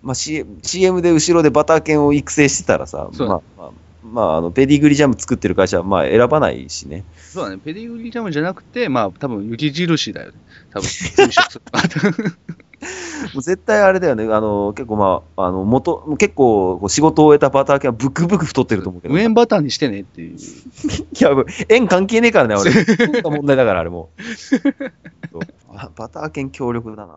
[0.02, 3.72] まあ CM, CM で後ろでバター犬を育成してたらさ、まあまあ、
[4.04, 7.04] まあ、あの、ペディグリージャム作ってる会社はまあ選ばないしね。
[7.18, 10.38] そうだね、ペディグリージャムじゃなくて、まあ、多分雪印だよね。
[10.72, 12.36] 多分推奨する
[13.34, 14.24] もう絶対あれだよね。
[14.34, 19.14] あの、結構まあ、あの、元、結構こう仕事を終えたバター犬はブクブク太ってると思うけど。
[19.14, 20.38] い無塩バターにしてねっていう。
[21.20, 21.30] や、
[21.70, 22.72] 縁関係ねえからね、俺。
[23.24, 24.10] 問題だから、あれも
[25.34, 25.40] う。
[25.96, 27.14] バター犬強力だな。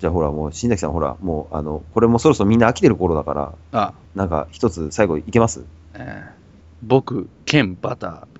[0.00, 5.64] じゃあほら、もう、新崎さん、ほら、もう、あの、これもそろそろみんな飽きてる頃だから、あ、なんか、一つ最後いけます？
[5.94, 6.44] えー
[6.86, 8.33] 僕、兼バター。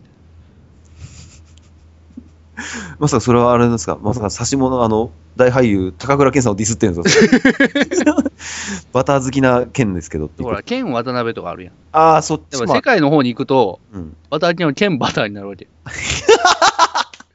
[2.99, 3.99] まさかそれはあれですか？
[4.01, 8.15] まさか差し物、あの、大俳優、高倉健さんをディスってるんですか？
[8.93, 11.73] バター好きな健ですけどっていうほら、兼渡辺とかあるやん。
[11.93, 12.67] ああ、そっち世。
[12.83, 14.17] 界の方に行くと、うん。
[14.31, 15.67] バター犬は兼バターになるわけ。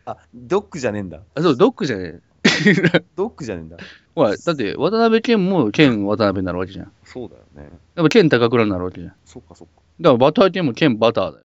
[0.05, 1.19] あ、ドッグじゃねえんだ。
[1.35, 2.19] あ、そう、ドッグじゃねえ。
[3.15, 3.77] ドッグじゃねえんだ。
[4.15, 6.91] ほら、だって、渡辺兼も兼渡辺になるわけじゃん。
[7.03, 7.69] そうだよね。
[7.95, 9.13] やっぱ兼高倉になるわけじゃん。
[9.25, 9.73] そっかそっか。
[9.99, 11.43] だからバター犬も兼バターだよ。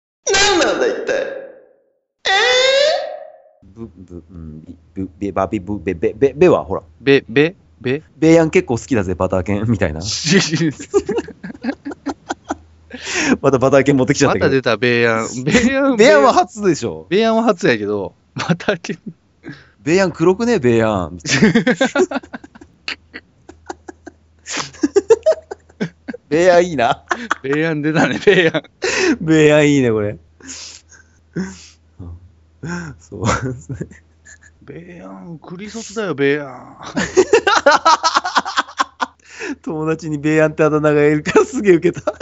[3.61, 8.01] ブ、ブ、うん、ビブ、ベ、バビ、ブ、ベ、ベ、ベ、ベはほら、べ、べ、べ？
[8.17, 9.99] ベイヤン結構好きだぜ、バター犬みたいな。
[13.41, 14.45] またバター犬持ってきちゃったけど。
[14.45, 15.27] また出た、ベイヤン。
[15.43, 17.05] ベイヤン、ベイヤンは初でしょ。
[17.09, 18.97] ベイヤンは初やけど、バター犬、
[19.81, 20.59] ベイヤン黒くね？
[20.59, 21.17] ベイヤン。
[26.29, 27.03] ベイヤンいいな。
[27.43, 28.63] ベイヤン出たね、ベイヤン。
[29.19, 30.17] ベイヤンいいね、これ。
[32.99, 33.77] そうですね。
[34.61, 36.77] ベイヤン、クリソツだよ、ベイヤン。
[39.63, 42.13] 友達にベイヤンってあだ名がいるからすげえ受けた。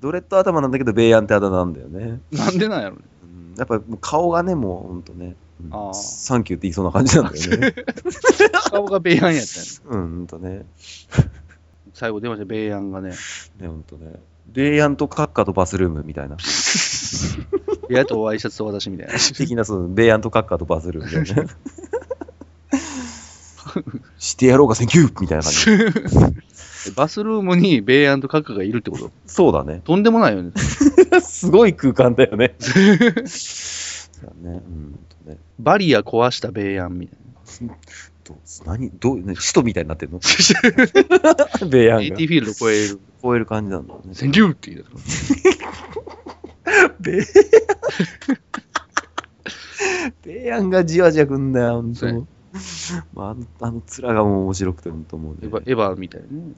[0.00, 2.20] ドレッド頭なんだけど、ベイヤンってあだ名なんだよね。
[2.32, 3.02] なんでなんやろね。
[3.22, 5.36] うんやっぱ顔がね、もうほんとね。
[5.60, 7.74] うんサンキューって言いそうな感じなんだよね。
[8.70, 10.64] 顔がベイアンやったんやうん、ほんとね。
[11.94, 13.10] 最後出ました、ベイアンがね。
[13.60, 14.20] ね、ほんとね。
[14.52, 16.36] ベイヤンとカッカとバスルームみたいな。
[17.90, 19.14] やとワイシャツと私みたいな。
[19.36, 21.52] 的な、そう、ベイヤンとカッカとバスルームみたいな。
[24.18, 25.66] してやろうか、センキューみたいな感じ。
[26.96, 29.10] バスルームにベイアンとカッカがいるってこと？
[29.26, 29.82] そうだね。
[29.84, 30.52] とんでもないよね。
[31.20, 32.54] すごい空間だよね。
[34.22, 34.44] だね。
[34.44, 35.38] うんとね。
[35.58, 37.18] バリア壊したベイアンみたい
[38.24, 40.20] どう何どう、ね、使徒みたいになってんの？
[41.68, 42.00] ベイヤな。
[42.00, 42.22] ン AT がフ。
[42.22, 43.00] ィールド超える。
[43.22, 44.00] 超える感じなんだね。
[44.12, 45.57] センキューって言うベイ
[47.00, 47.22] ベ
[50.42, 52.26] イ ヤンがじわじわくんだよ、ほんそうやと。
[53.14, 55.50] まあ、あの、面がもう面白くて、ほんと思うねエヴ。
[55.50, 56.54] ァエヴァみたいなね。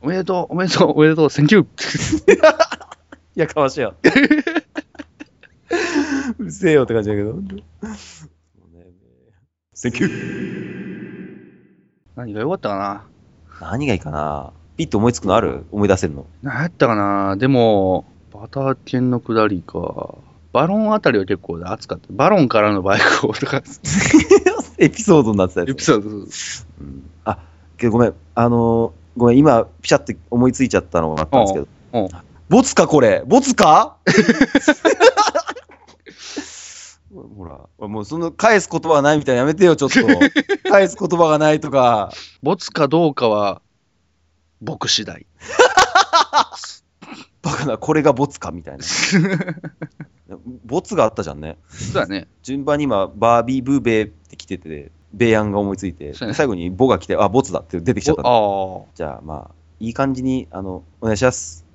[0.00, 2.38] おめでとう、おめでとう、おめでとう、センキューい
[3.40, 3.94] やかましいよ。
[6.38, 7.32] うるせえよって感じだけど。
[7.32, 7.56] ほんと
[9.74, 10.94] センキュー。
[12.16, 13.04] 何が良かったかな
[13.60, 15.64] 何がいいかなピッと思いつくのある？
[15.72, 20.16] 思い出せるの何やったかなでも、バター犬の下りか。
[20.52, 22.06] バロンあたりは結構熱かった。
[22.10, 23.62] バロンからのバイクをとか、
[24.78, 25.70] エピソードになってたやつ。
[25.70, 26.10] エピソード。
[26.10, 26.14] う
[26.84, 27.38] んあ、
[27.76, 28.14] けどごめん。
[28.34, 31.68] あのーごめん、今、ピシャって思いついちゃったのがあったんですけど。
[32.48, 33.22] ボツか、これ。
[33.24, 33.96] ボツか？
[37.36, 39.98] ほら、もうその返す言葉がないみたいなのやめてよ、ちょっと。
[40.68, 42.10] 返す言葉がないとか。
[42.42, 43.62] ボツかどうかは、
[44.60, 45.24] 僕次第。
[47.44, 48.84] バカな、これがボツかみたいな。
[50.64, 51.58] ボツがあったじゃんね。
[51.68, 52.26] そうだね。
[52.42, 58.22] 順番に今、バービーブーベーって来てて、ベイアンが思いついて、ね最後にボが来て、あ、ボツだって出てきちゃった
[58.94, 61.66] じゃあ、まあ、いい感じに、あの、お願いします。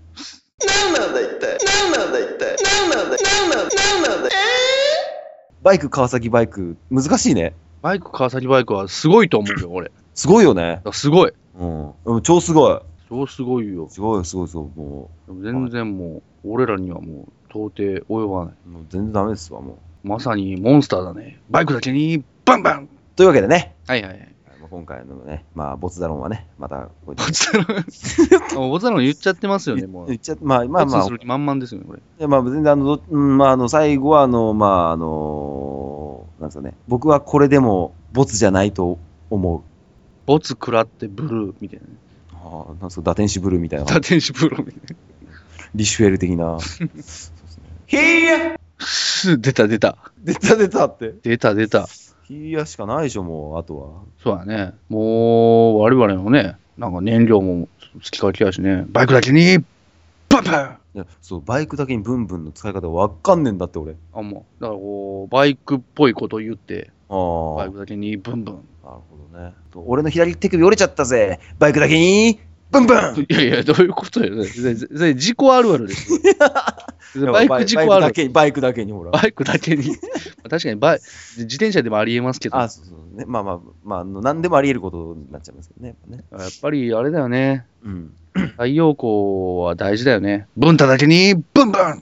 [5.62, 7.54] バイク、川崎バイク、難しいね。
[7.84, 7.90] あ。
[7.90, 9.92] バイク、川崎バイクはすごいと思うよ、俺。
[10.16, 10.82] すごいよね。
[10.92, 11.34] すごい。
[11.60, 11.92] うん。
[12.06, 12.80] うん超すごい。
[13.10, 13.88] 超すごいよ。
[13.90, 14.66] すごい、すごい、すごい。
[14.80, 18.54] もでも全然もう、俺らにはもう、到底及ばない。
[18.68, 21.42] う、もう全然ダメですわ、もまさにモンスターだね。
[21.50, 22.88] バイクだけに、バンバンう。
[23.16, 24.36] というわけでね、はいはいはい。
[24.60, 27.76] まあ今回のね、まあ、ボツダロンはね、また、ボツだろ。
[28.56, 30.08] もうボツだろ言っちゃってますよね、もう。
[30.08, 32.00] 言っちゃまあ、まあまあ満々ですよね、これ。
[32.00, 39.62] いやまあ、全然あの、どうんまあ、あの、最後は、あの、まあ、あの、なんですかね、僕はこれでも、ボツじゃないと思う。
[40.26, 41.94] ボツ食らってブルーみたいなね。
[42.44, 43.86] ああ、なんですか、打天使ブルーみたいな。
[43.86, 44.98] 打天使ブルーみたい
[45.76, 46.58] リシュエル的な。
[47.86, 48.58] ヒーヤな。
[49.38, 49.98] 出た出た。
[50.24, 51.14] 出た出たって。
[51.22, 51.88] 出た出た。
[52.24, 53.90] ヒーヤしかないでしょ、もう、あとは。
[54.24, 54.74] そうだね。
[54.88, 58.86] もう、我々のね、なんか燃料も好きかけやしね。
[58.90, 59.60] バイクだけに、
[60.30, 63.96] バンバンいや、そう、バイクだけにブンブンの使い方わかんねえんだって、俺。
[64.14, 67.56] あ、もう、だからこう、バイクっぽいこと言って、ああ。
[67.56, 68.64] バイクだけにブンブン。
[68.84, 69.54] なるほどね。
[69.76, 71.40] 俺の左手首折れちゃったぜ。
[71.60, 72.40] バイクだけに、
[72.72, 74.44] ブンブンいやいや、どういうことよ。
[74.44, 76.20] 事故あるあるですよ。
[77.34, 78.12] バイク事故あるある。
[78.12, 79.12] バイクだけに、バイクだけに、ほら。
[79.12, 79.96] バイクだけに。
[80.50, 83.26] 確かにバイ、自転車でもありえますけど、やあそうそうね。
[83.28, 85.96] まあまあ、まあ何でもあり得ることになっちゃいますけどね。
[86.12, 86.48] やっぱね。
[86.48, 87.66] っぱりあれだよね。
[87.84, 88.14] うん。
[88.58, 90.48] 太陽光は大事だよね。
[90.58, 92.02] ブンタだけに、ブンブン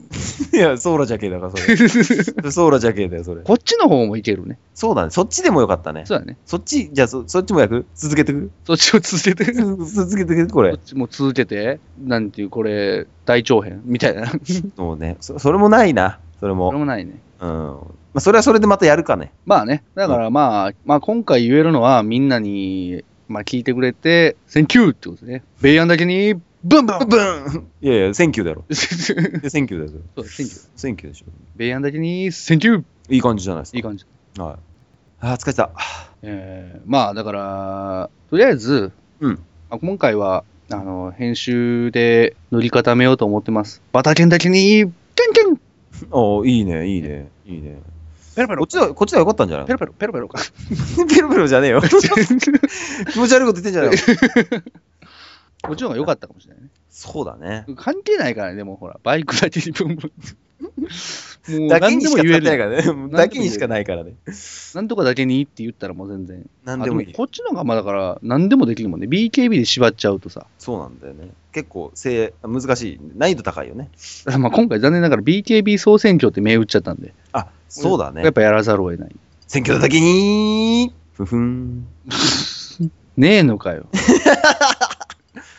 [0.54, 1.76] いや、ソーラジャケだから、それ。
[2.52, 3.41] ソーラジャケだよ、それ。
[3.41, 4.58] こっちの方もいけるね。
[4.73, 5.12] そうだね。
[5.12, 6.04] そっちでもよかったね。
[6.06, 6.38] そうだね。
[6.45, 7.86] そっち、じゃあそ、そっちもやく？
[7.95, 8.52] 続けてく？
[8.65, 9.52] そっちを続けて。
[9.54, 10.86] 続けてくこれこっ。
[10.86, 13.82] ちも続けて、なんていう、これ、大長編？
[13.86, 14.28] みたいな。
[14.76, 16.19] そもうねそ、それもないな。
[16.39, 16.71] それれも。
[16.71, 17.19] もないね。
[17.41, 17.50] うん。
[17.50, 17.80] ま
[18.15, 19.32] あ、それはそれでまたやるかね。
[19.45, 19.84] まあね。
[19.95, 25.44] だからまあ、まあ今回言えるのは、みんなに、まあ聞いてくれて、センキューってことですね。
[25.62, 28.66] ベイアンだけに、ブンブンブンいやいや、センキューだろ。
[28.72, 30.04] センキューだよ。
[30.16, 30.68] それだ、センキュー。
[30.76, 31.26] センキューでしょ。
[31.56, 33.78] ベイアンだけに、センキューいい感じじゃないですか。
[33.78, 34.06] いい感じ。
[34.38, 34.56] はい。
[35.20, 35.72] あー、疲れた。
[36.24, 39.32] えー、まあだから、とりあえず、うん
[39.70, 43.82] まあ、今回は、あの、編集で塗り固めようと思ってます。
[43.94, 44.90] バタケンだけに、キン
[45.34, 45.60] キン
[46.12, 47.78] おいいね、いいね、いいね。
[48.38, 49.65] ペロペロこっちは、こっちはよかったんじゃない？
[49.65, 50.39] ペロペロ、ペロペロか。
[51.10, 51.82] ペロペロじゃねえよ。
[51.82, 51.89] 気
[53.17, 53.97] 持ち悪いこと言ってんじゃないよ。
[55.63, 56.69] こっちの方が良かったかもしれないね。
[56.91, 57.65] そうだね。
[57.78, 60.12] 関係ないからね、でもほら、バイクだけにブンブン。
[60.60, 60.70] も
[61.67, 63.10] うだけ何でもにしか使ないからね。
[63.12, 64.13] だけにしかないからね。
[64.76, 66.50] なんとかだけにって言ったらもう全然。
[66.65, 67.24] なんでもいいあこ。
[67.24, 69.08] っちの方がまあだから、何でもできるもんね。
[69.08, 70.46] BKB で縛っちゃうとさ。
[70.58, 71.30] そうなんだよね。
[71.54, 73.00] 結構、せ難しい。
[73.15, 73.89] 難易度高いよね。
[74.39, 77.13] まあ今回残念ながら BKB 総選挙って銘打っちゃったんで。
[77.32, 78.32] あ、そうだやっね。
[78.32, 79.15] ぱやらざるを得ない。
[79.48, 81.88] 選挙だけに、ふふ ん。
[83.15, 83.86] ねえのかよ。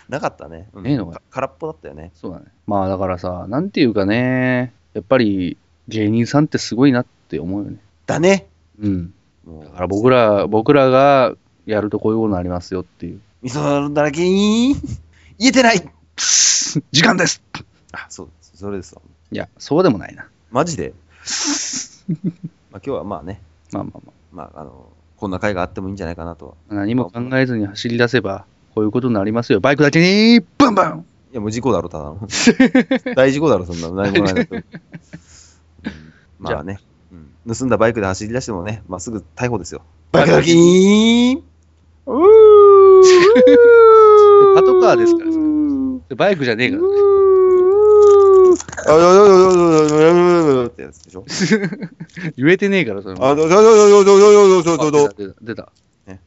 [0.09, 0.69] なかったね。
[0.73, 2.11] うんねえのかか空っぽだったよね。
[2.15, 2.47] そうだね。
[2.67, 5.57] まあだからさ、なんていうかね、やっぱり
[5.89, 7.79] 芸人さんってすごいなって思うよね。
[8.07, 8.47] だね。
[8.81, 9.15] うん。
[9.63, 11.35] だから僕ら、僕らが
[11.67, 13.21] やるとこういうことになりますよっていう。
[13.43, 14.75] 味噌だらけに、
[15.39, 15.89] 言えてない
[16.91, 17.43] 時間です
[17.93, 19.03] あ、そう、それですわ。
[19.31, 20.29] いや、そうでもないな。
[20.51, 20.93] マジで？
[22.71, 23.41] まあ今日はまあね、
[23.73, 24.87] まあまあままああの、
[25.17, 26.55] こんな会があってもいいんじゃないかなとは。
[26.71, 26.75] あ。
[26.75, 29.61] 何も考えずに走り出せば、こういうことになりますよ。
[29.61, 32.21] バイクだけに、ブンブンいやもう事故だろ、ただの。
[33.17, 33.95] 大事故だろ、そんなの。
[33.95, 34.57] 何もないと。
[34.57, 34.65] うん
[36.39, 36.81] まあね、
[37.13, 37.17] う
[37.51, 39.83] ん、盗んだバイクで走り出してもね、まあすぐ逮捕ですよ。
[40.13, 41.43] バイクだけに
[42.07, 42.13] う
[44.55, 45.31] パトカーですから
[46.09, 46.83] でバイクじゃねえから。
[48.87, 50.17] あ、よよよよよよ
[50.49, 51.25] よよってやつでしょ。
[52.37, 53.27] 言えてねえから、それも。
[53.27, 55.73] あ、よよよよよよよよよよ出た、出た。
[56.07, 56.21] ね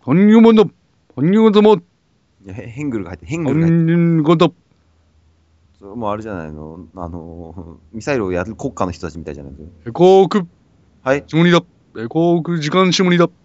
[0.00, 0.70] 本入門の、
[1.18, 1.80] 本入門も、い
[2.46, 3.86] やヘヘングルが入って、ヘング本ルが入って。
[3.92, 4.54] 入門と、
[5.80, 9.92] それもうあれじゃないの、あの、ミサイルをやる国家の人たちみたいじゃないですか。
[9.92, 10.46] 航空、
[11.02, 11.24] はい。
[11.26, 11.60] 下にだ。
[12.08, 13.28] 航空時間下にだ。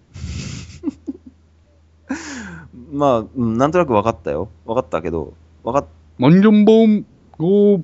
[2.92, 4.50] まあ、うんなんとなく分かったよ。
[4.68, 5.86] 分かったけど、分かっ、
[6.20, 7.08] 万ン本、
[7.40, 7.80] ご、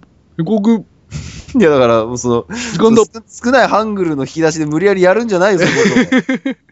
[0.45, 0.83] 航空、い
[1.63, 3.01] やだから、もうその、時間だ。
[3.05, 3.11] 少
[3.45, 6.05] 少ないハングルの引き出しで無理やりやるんじゃないよ、そういう
[6.43, 6.59] こと。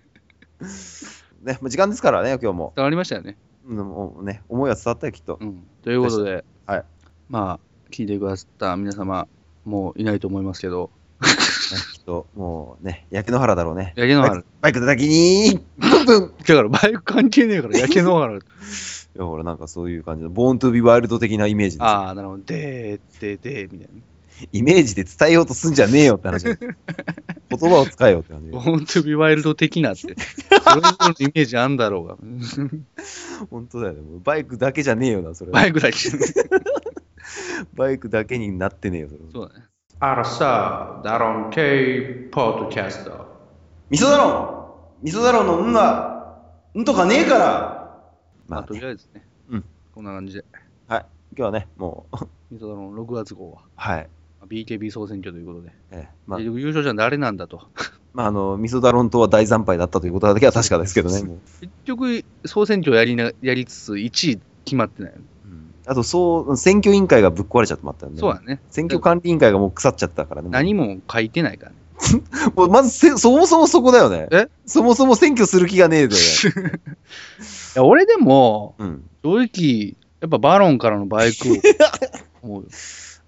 [1.48, 2.74] ね、もう時間ですからね、今日も。
[2.76, 3.38] 伝わりましたよね。
[3.66, 5.38] うん、もうね、思いは伝わったよ、きっと。
[5.42, 5.64] うん。
[5.82, 6.84] ということで、はい。
[7.30, 9.28] まあ、聞いてくださった皆様、
[9.66, 10.92] もういないと思いますけど、
[11.22, 11.28] ね
[11.94, 13.94] きっと、もうね、焼け野原だろうね。
[13.96, 14.44] 焼け野原。
[14.62, 18.36] バイク叩きにブンブンだからバイク関係ねえから焼け野原。
[18.38, 18.40] い
[19.18, 21.86] や、ほら、なんかそういう感じの、ボーントゥービーワイルド的なイメージですよ。
[21.88, 22.44] ああ、なるほど。
[22.44, 24.02] でー、でー、でー、みたいな。
[24.52, 26.46] イメージで伝えようとすんじゃねえよって話。
[27.50, 28.52] 言葉を使えよって感じ。
[28.52, 30.02] 本当にワイルド的なって。
[30.02, 30.18] それぞ
[31.00, 32.18] れのイメージあんだろうが。
[33.50, 34.02] 本当だよね。
[34.02, 35.52] もうバイクだけじゃねえよな、それ。
[35.52, 35.98] バイクだけ。
[37.76, 39.20] バイクだけになってねえよ、それ。
[39.32, 39.66] そうだね。
[40.00, 43.26] あらさ、ダロン K ポッドキャスト。
[43.90, 44.58] 味噌だろ
[45.02, 46.40] 味噌だろのんが、
[46.78, 47.88] んとかねえからまあ、
[48.48, 49.26] まあね、とりあえずね。
[49.50, 49.66] うん。
[49.94, 50.46] こんな感じで。
[50.88, 51.06] はい。
[51.36, 52.18] 今日はね、もう、
[52.54, 54.10] ミソダロン6月号は、はい。
[54.46, 55.72] BKB 総選挙ということで。
[55.92, 57.68] ええまあ優勝者は誰なんだと。
[58.14, 61.22] まあ、あの、味噌だろんとは大惨敗だったということだけは確かですけどね。
[61.62, 65.14] 結局、総選挙やりなやりつつ、1位決まってない。
[65.14, 65.28] うん
[65.90, 68.60] あと、そう、選挙委員会がぶっ壊れちゃってまったんで、そうだね。
[68.70, 70.50] 選挙管理委員会がもう腐っちゃったからね。
[70.52, 71.78] 何も書いてないからね。
[72.56, 74.28] もうまずせ、そもそもそこだよね。
[74.32, 74.48] え？
[74.66, 76.16] そもそも選挙する気がねえで。
[76.18, 76.18] い
[77.76, 79.04] や俺でも、うん。
[79.24, 81.56] 正直、やっぱバロンからのバイクを
[82.42, 82.70] 思うよ。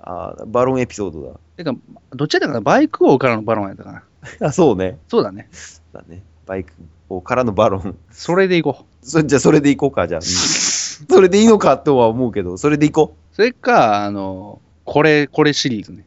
[0.02, 1.74] ああ、バロンエピソードてか、
[2.12, 2.62] どっちだったかな？
[2.62, 4.04] バイク王からのバロンやったかな。
[4.40, 4.48] だ。
[4.48, 4.98] あ、そうね。
[5.08, 5.50] そうだね。
[5.94, 6.24] だね。
[6.46, 6.72] バイク
[7.10, 7.98] をからのバロン。
[8.12, 9.06] それでいこう。
[9.06, 10.20] そじゃあ、それでいこうか、じゃあ。
[10.20, 16.06] う んそれでいいのかとは思うけど、それでいこそれか、あの、これ、これシリーズね。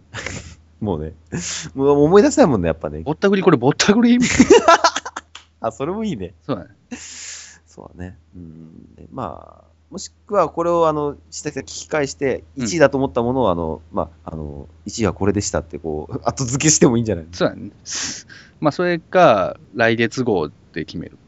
[0.80, 0.84] う。
[0.84, 1.14] もうね。
[1.74, 3.01] もう思い出せないもんね、やっぱね。
[3.01, 4.18] ぼったくり、これぼったくり？
[5.61, 6.34] あ、それもいいね。
[6.47, 6.70] そうだね。
[7.66, 8.18] そうだね。
[8.36, 8.95] うん。
[8.97, 17.70] でまあ、もしくはこれを、あの、下々聞き返して、うん1位だと思ったものを、あの、まあ、あの、1位はこれでしたって、こう、 後付けしてもいいんじゃないそうだね。
[18.59, 21.18] まあ、それか、来月号で決める。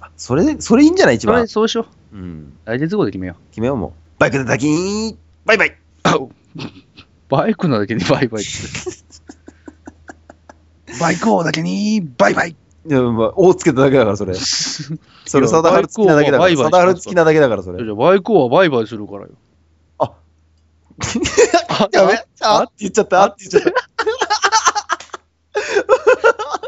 [0.00, 1.16] あそれで、それいいんじゃない？
[1.16, 1.46] 一それ、番。
[1.46, 2.16] そうしよう。
[2.16, 2.52] うん。
[2.64, 3.92] 来月号で決めよ決めようもう。
[4.18, 5.76] バイクで滝ーバイバイ
[7.28, 8.52] バイクのだけにバイバイって。
[11.00, 12.56] バイク王だけにバイバイ
[12.86, 14.34] いや、まあ、おつけただけだから、それ。
[14.36, 16.56] それ、サダハル好きなだけだから。
[16.56, 17.82] サダハル好きなだけだから、それ。
[17.82, 19.30] じゃあバイク王はバイバイするからよ。
[19.98, 20.12] あ
[21.68, 23.72] あ やべ、あって言っちゃった、あって言っちゃっ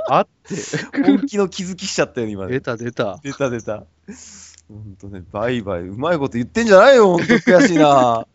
[0.09, 0.55] あって。
[0.93, 1.03] た。
[1.05, 2.47] 本気の気づきしちゃったよ、今。
[2.47, 3.19] 出た出た。
[3.23, 3.85] 出た出た。
[4.69, 5.83] ほんとね、バイバイ。
[5.83, 8.27] うまいこと言ってんじゃないよ、ほんと悔しいな。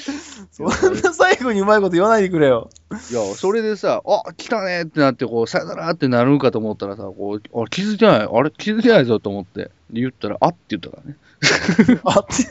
[0.50, 2.70] そんな最後にうまいこと言わないでくれよ。
[3.10, 11.16] いや、それでさ、あ、来たねってなって、こう、さよならってなるんかと思ったらさ、こう、あ気づいてない、あれ気づいてないぞと思って、で言ったら、あって言ったからね。
[12.04, 12.46] あって。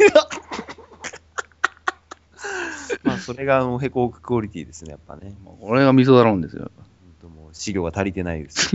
[3.04, 5.36] まあ、それが、あの、ヘコーククオリティですね、やっぱね。
[5.44, 6.72] もうこれが味噌だろうんですよ。
[7.22, 8.72] ほんともう、資料が足りてないです。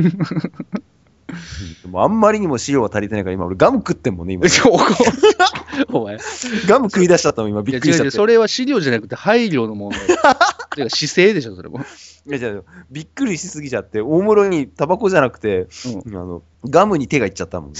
[1.88, 4.46] もうあんまりにも資料が足りてないから、今俺ガム食ってんもんね、今。
[5.92, 6.16] お前。
[6.16, 6.18] い
[6.66, 7.62] ガム食い出しちゃったもん、今。
[7.62, 8.10] びやっくりしちゃって。
[8.10, 10.06] それは資料じゃなくて配慮の問題。
[10.08, 11.80] てか姿勢でしょ、それも。
[12.26, 15.68] いや、じゃあびっくりしすぎちゃって、大室にタバコじゃなくて、
[16.06, 17.78] あの、ガムに手がいっちゃったもん、ね。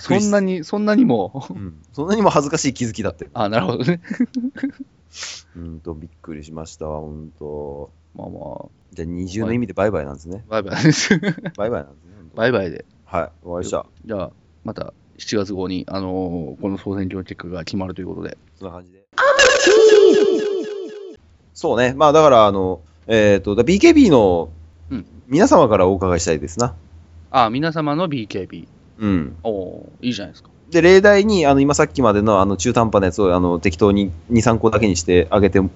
[0.00, 1.46] そんなに、そんなにも。
[1.50, 1.80] うん。
[1.92, 3.28] そんなにも恥ずかしい気づきだって。
[3.32, 4.00] あ、なるほどね。
[5.56, 7.90] うんと、びっくりしましたわ、ほんと。
[8.18, 10.44] まあまあ、じゃあ、二重の意味でバイバイなんですね。
[10.48, 11.16] バイバイです。
[11.56, 12.12] バイバイなんですね。
[12.34, 12.84] バイバイで。
[13.04, 13.86] はい、終わりました。
[14.04, 14.30] じゃあ、
[14.64, 18.36] また7月号に、あのーこの総選挙の結果が決まるということで。
[18.58, 19.04] そんな感じで。
[21.54, 21.94] そうね。
[21.96, 24.50] まあだから、あの、えっ、と、だ BKB の
[24.90, 26.74] うん皆様からお伺いしたいですな。
[27.30, 28.66] あ、皆様の BKB。
[28.98, 29.36] うん。
[29.42, 30.50] おおーいいじゃないですか。
[30.70, 35.70] で、例題に、あの、今さっきまでの、あの、中途半端なやつを、あの、適当に2、3個だけにしてあげて、連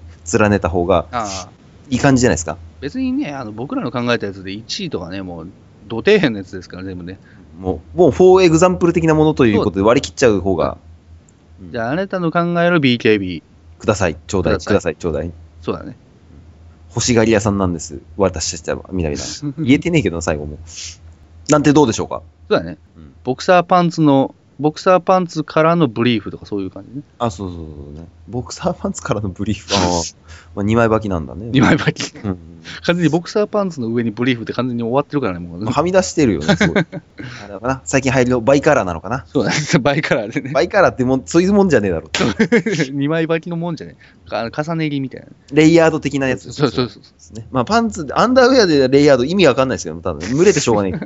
[0.51, 1.51] ねた方が、ああ、
[1.93, 2.57] いい感じじゃないですか？
[2.80, 5.49] 別にね、あの僕らの考えたやつで1位とかね、もう、
[5.88, 7.18] 土底辺のやつですから、全部ね。
[7.59, 10.78] もう、もう、4エグザンプル的なものということで割り切っちゃう方が、
[11.70, 13.43] じゃあ、あなたの考える BKB。
[13.78, 15.30] ください、ちょうだい、くださいちょうだい。
[15.61, 15.97] そうだね。
[16.95, 18.01] 欲しがり屋さんなんです。
[18.16, 19.22] 私たちは、みなみな。
[19.59, 20.59] 言えてねえけどな、最後も。
[21.51, 22.22] なんてどうでしょうか？
[22.49, 23.12] そうだねうん。
[23.24, 27.03] ボクサーパンツの、ボクサーパンツからのブリーフとかそういう感じね。
[27.18, 28.07] あ、そうそうそうね。
[28.28, 29.68] ボクサーパンツからのブリーフ。
[29.74, 30.16] あー
[30.55, 31.46] まあ、2枚履きなんだね。
[31.46, 32.16] 2枚履き。
[32.18, 32.38] うん。
[32.84, 35.61] 完全にボクサーパンツの上にブリーフって完全に終わってるからね、もう。
[35.62, 36.84] まあはみ出してるよね、すごい。
[37.44, 39.24] あれかな最近入りのバイカラーなのかな？
[39.26, 39.57] そうだね。
[39.80, 40.50] バイカラーでね。
[40.53, 42.09] バイカラーってもん、そういうもんじゃねえだろ。
[42.12, 43.96] 2枚履きのもんじゃね
[44.30, 45.26] あの重ね着みたいな。
[45.53, 46.53] レイヤード的なやつ。
[46.53, 47.03] そうそうそう。
[47.03, 47.46] ですね。
[47.50, 50.92] まあ、パンツ、アンダーウェアでレイヤード意味わかんないですけど、ただ、蒸れてしょうがない。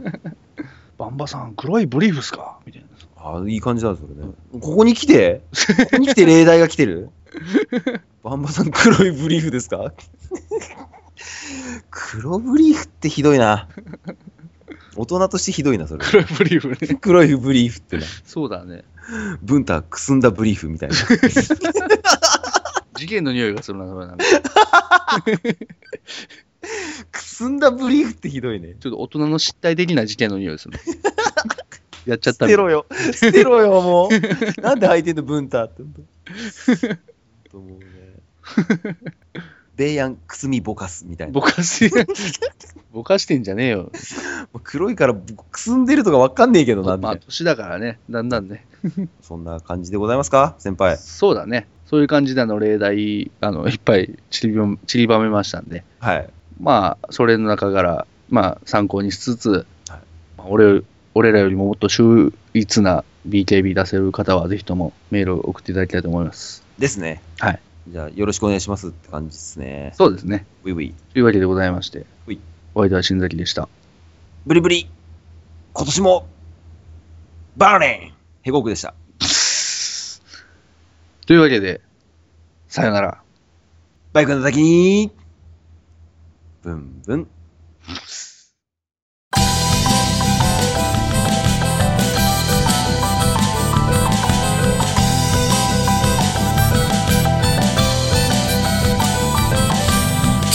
[0.98, 2.58] バンバさん、黒いブリーフっすか？
[2.66, 2.88] みたいな。
[3.16, 4.32] ああ、いい感じだ、それね。
[4.60, 5.42] ここに来て？
[5.84, 7.10] ここに来て例題が来てる？
[8.24, 9.92] バンバさん、黒いブリーフですか？
[11.90, 13.68] 黒ブリーフってひどいな。
[14.96, 16.04] 大人としてひどいな、それ。
[16.04, 16.98] 黒いブリーフね。
[17.00, 18.02] 黒いブリーフってな。
[18.24, 18.84] そうだね。
[19.42, 20.94] ブンタ、くすんだブリーフみたいな。
[22.94, 24.24] 事件の匂いがするな、それなんか
[27.12, 28.76] くすんだブリーフってひどいね。
[28.80, 30.78] ちょっと大人の失態的な事件の匂いでする。
[32.06, 32.86] やっちゃった捨てろよ。
[33.12, 34.10] 捨てろよ、もう。
[34.62, 35.82] なんで履いてんの、ブンタって。
[35.82, 38.96] とと思うね。
[39.74, 41.32] ベイヤン、くすみぼかすみたいな。
[41.32, 41.90] ぼかし、
[42.92, 43.90] ぼかしてんじゃねえよ。
[44.62, 47.16] 黒いからくすんでるとかわかんねえけどな、まあ。
[47.16, 48.64] 年だからね、だんだんね。
[49.20, 50.96] そんな感じでございますか先輩。
[50.96, 51.66] そうだね。
[51.86, 56.30] そういう感じであの例題、あの、いっぱい散りば散りばめましたんで、はい。
[56.60, 59.64] まあ、それの中から、まあ、参考にしつつ、はい
[60.38, 60.82] まあ俺
[61.18, 66.62] 俺らよりももっと秀逸な BKB 出せる方は、ぜひともメールを送っていただきたいと思います。
[66.78, 67.22] ですね。
[67.38, 67.60] はい。
[67.88, 69.94] じゃあ、よろしくお願いしますって感じですね。
[69.96, 70.44] そうですね。
[70.64, 70.92] ウィウィ。
[71.14, 72.40] というわけでございましてほい、
[72.74, 73.66] お相手は新崎でした。
[74.44, 74.90] ブリブリ。
[75.72, 76.26] 今年も、
[77.56, 78.92] バーレンヘゴークでした。
[81.26, 81.80] というわけで、
[82.68, 83.22] さよなら。
[84.12, 85.10] バイクの先に、
[86.66, 87.28] ブンブン。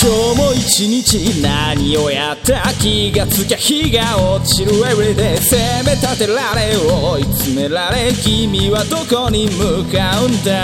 [0.03, 5.55] 今日も一日何をやった気がつきゃ日が落ちる Everyday 責
[5.85, 10.55] め立てられ追い詰められ君はどこに向かうんだい？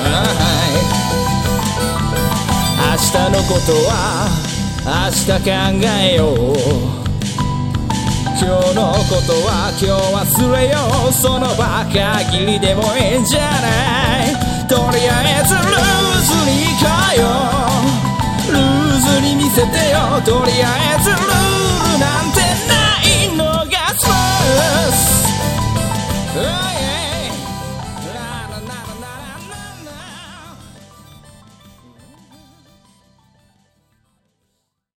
[0.00, 0.24] は
[1.20, 1.23] い
[2.96, 4.30] 日のことは
[4.84, 5.50] 明日考
[6.00, 6.54] えよう。
[8.36, 10.78] 今日のことは今日忘れよ。
[11.08, 14.34] うその場限りでもいいんじゃない。
[14.68, 15.64] とりあえずルー
[16.22, 17.26] ズに行こうよ。
[18.52, 20.20] ルーズに見せてよ。
[20.24, 20.66] とりあ
[20.96, 22.38] えずルールなんて
[22.68, 26.63] ないのがスー